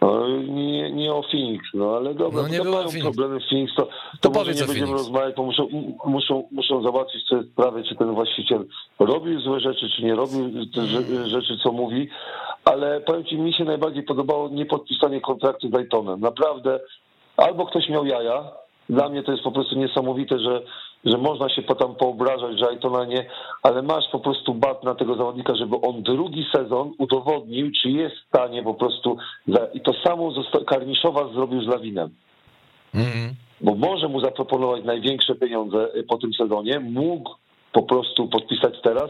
[0.01, 3.01] No, nie, nie o Phoenix, no ale dobra, No, nie to było Phoenix.
[3.01, 3.91] problemy w Phoenix, to, to,
[4.21, 5.67] To powiedz nie będziemy rozmawiać, bo muszą,
[6.05, 8.65] muszą, muszą, zobaczyć te sprawy, czy ten właściciel
[8.99, 10.85] robił złe rzeczy, czy nie robił te
[11.27, 12.09] rzeczy, co mówi,
[12.65, 16.19] ale powiem ci, mi się najbardziej podobało niepodpisanie kontraktu z Daytonem.
[16.19, 16.79] Naprawdę,
[17.37, 18.51] albo ktoś miał jaja,
[18.89, 20.61] dla mnie to jest po prostu niesamowite, że,
[21.05, 23.25] że można się potem poobrażać, że Aytona nie,
[23.63, 28.15] ale masz po prostu bat na tego zawodnika, żeby on drugi sezon udowodnił, czy jest
[28.15, 30.33] w stanie po prostu, za, i to samo
[30.67, 32.09] Karniszowa zrobił z Lawinem
[32.95, 33.35] Mhm.
[33.61, 37.31] bo może mu zaproponować największe pieniądze y, po tym sezonie, mógł
[37.71, 39.09] po prostu podpisać teraz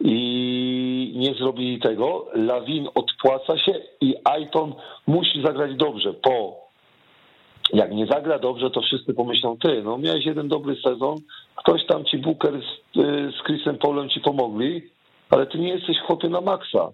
[0.00, 2.26] i nie zrobili tego.
[2.34, 4.74] Lawin odpłaca się i Aiton
[5.06, 6.67] musi zagrać dobrze, bo
[7.72, 11.16] jak nie zagra dobrze, to wszyscy pomyślą, ty, no miałeś jeden dobry sezon,
[11.56, 14.82] ktoś tam ci Booker z, y, z Chrisem Paulem ci pomogli,
[15.30, 16.90] ale ty nie jesteś chłopie na maksa,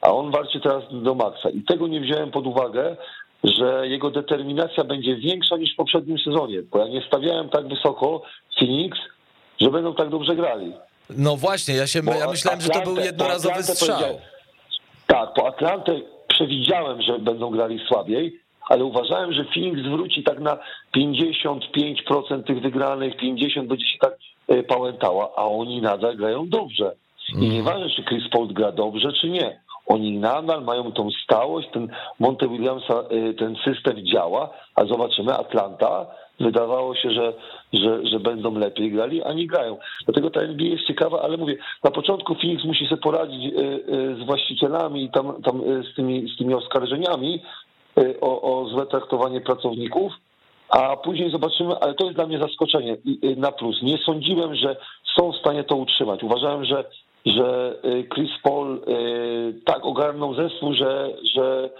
[0.00, 2.96] a on walczy teraz do maksa i tego nie wziąłem pod uwagę,
[3.44, 8.22] że jego determinacja będzie większa niż w poprzednim sezonie, bo ja nie stawiałem tak wysoko
[8.58, 8.98] Phoenix,
[9.60, 10.72] że będą tak dobrze grali.
[11.10, 14.18] No właśnie, ja, się, Bo ja myślałem, że to był Atlantę- jednorazowy Atlantę strzał.
[15.06, 20.58] Tak, po Atlantę przewidziałem, że będą grali słabiej, ale uważałem, że Phoenix zwróci tak na
[20.96, 24.16] 55% tych wygranych, 50 będzie się tak
[24.48, 26.94] e, pałętała, a oni nadal grają dobrze.
[27.32, 29.60] I nieważne, czy Chris Paul gra dobrze, czy nie.
[29.86, 31.88] Oni nadal mają tą stałość, ten
[32.20, 36.06] Monte Williamsa, e, ten system działa, a zobaczymy, Atlanta
[36.40, 37.32] wydawało się, że,
[37.72, 39.78] że, że będą lepiej grali, a nie grają.
[40.04, 43.50] Dlatego ta NBA jest ciekawa, ale mówię, na początku Phoenix musi sobie poradzić e,
[44.14, 45.62] z właścicielami i tam, tam
[45.92, 47.42] z, tymi, z tymi oskarżeniami
[48.20, 50.12] o, o złe traktowanie pracowników,
[50.68, 53.82] a później zobaczymy, ale to jest dla mnie zaskoczenie i na plus.
[53.82, 54.76] Nie sądziłem, że
[55.16, 56.22] są w stanie to utrzymać.
[56.22, 56.84] Uważałem, że,
[57.26, 61.70] że y, Chris Paul y, tak ogarnął zespół, że, że,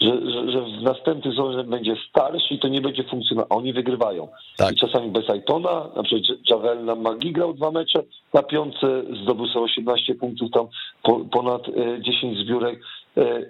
[0.00, 3.50] że, że, że w następnym sezonie będzie starszy i to nie będzie funkcjonować.
[3.50, 4.28] A oni wygrywają.
[4.56, 4.72] Tak.
[4.72, 8.02] I czasami bez Aitona, na przykład Magii grał dwa mecze,
[8.34, 10.66] na piątce zdobył sobie 18 punktów, tam
[11.02, 12.80] po, ponad e, 10 zbiórek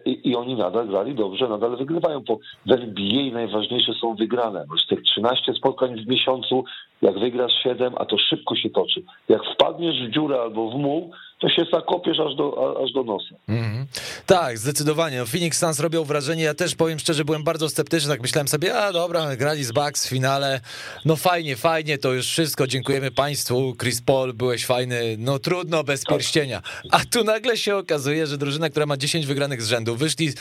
[0.05, 4.65] i, i oni nadal grali dobrze, nadal wygrywają, bo w NBA najważniejsze są wygrane.
[4.85, 6.65] Z tych 13 spotkań w miesiącu,
[7.03, 9.03] jak wygrasz 7, a to szybko się toczy.
[9.29, 13.35] Jak wpadniesz w dziurę albo w muł, to się zakopiesz aż do, aż do nosa.
[13.49, 13.87] Mhm.
[14.27, 15.19] Tak, zdecydowanie.
[15.19, 16.43] No, Phoenix Suns robią wrażenie.
[16.43, 18.11] Ja też powiem szczerze, byłem bardzo sceptyczny.
[18.11, 20.61] Tak myślałem sobie, a dobra, grali z Bucks w finale.
[21.05, 22.67] No fajnie, fajnie, to już wszystko.
[22.67, 23.75] Dziękujemy Państwu.
[23.81, 25.17] Chris Paul, byłeś fajny.
[25.19, 26.63] No trudno bez pierścienia.
[26.91, 30.33] A tu nagle się okazuje, że drużyna, która ma 10 wygranych z rzędu, wyszli,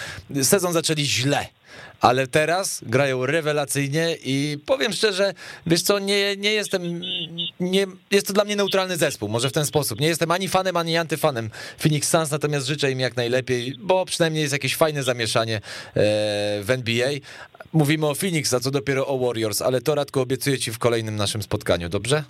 [0.42, 1.48] sezon zaczęli źle.
[2.02, 5.34] Ale teraz grają rewelacyjnie i powiem szczerze,
[5.68, 7.02] wiesz co, nie, nie jestem,
[7.60, 10.00] nie, jest to dla mnie neutralny zespół, może w ten sposób.
[10.00, 11.50] Nie jestem ani fanem, ani antyfanem
[11.80, 15.62] Phoenix Suns, natomiast życzę im jak najlepiej, bo przynajmniej jest jakieś fajne zamieszanie e,
[16.64, 17.10] w NBA.
[17.74, 21.16] Mówimy o Phoenix, a co dopiero o Warriors, ale to Radku obiecuję ci w kolejnym
[21.16, 22.24] naszym spotkaniu, dobrze?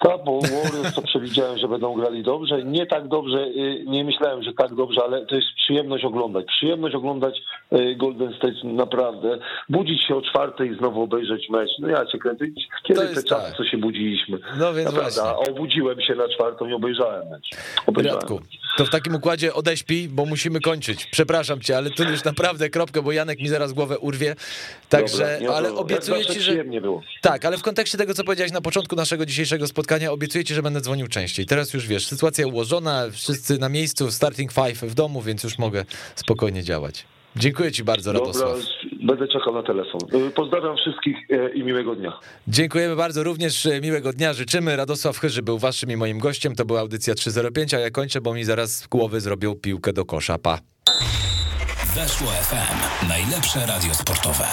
[0.00, 2.64] Tak, bo Warriors to przewidziałem, że będą grali dobrze.
[2.64, 6.46] Nie tak dobrze, y, nie myślałem, że tak dobrze, ale to jest przyjemność oglądać.
[6.46, 7.38] Przyjemność oglądać
[7.72, 9.38] y, Golden State naprawdę.
[9.68, 11.70] Budzić się o czwartej i znowu obejrzeć mecz.
[11.78, 12.44] No ja cię kręcę.
[12.88, 13.56] Kiedy te jest czasy, tak.
[13.56, 14.38] co się budziliśmy?
[14.58, 15.22] No więc Naprawdę, właśnie.
[15.22, 17.50] a obudziłem się na czwartą i obejrzałem mecz.
[17.86, 18.20] Obejrzałem.
[18.20, 18.40] Radku,
[18.76, 21.06] to w takim układzie odeśpij, bo musimy kończyć.
[21.06, 24.36] Przepraszam cię, ale tu już naprawdę kropkę, bo Janek mi zaraz głowę urwie.
[24.88, 26.64] Także, Dobra, ale obiecuję ci, że...
[26.64, 27.02] Było.
[27.20, 30.62] Tak, ale w kontekście tego, co powiedziałeś na początku naszego dzisiejszego spotkania, obiecuję ci, że
[30.62, 31.46] będę dzwonił częściej.
[31.46, 35.84] Teraz już wiesz, sytuacja ułożona, wszyscy na miejscu, starting five w domu, więc już mogę
[36.14, 37.06] spokojnie działać.
[37.36, 38.58] Dziękuję ci bardzo, Dobra, Radosław.
[39.02, 40.00] będę czekał na telefon.
[40.34, 42.18] Pozdrawiam wszystkich y, i miłego dnia.
[42.48, 44.76] Dziękujemy bardzo, również e, miłego dnia życzymy.
[44.76, 48.34] Radosław Chyży był waszym i moim gościem, to była audycja 305, a ja kończę, bo
[48.34, 50.38] mi zaraz z głowy zrobią piłkę do kosza.
[50.38, 50.58] Pa.
[51.94, 53.08] Weszło FM.
[53.08, 54.44] Najlepsze radio sportowe.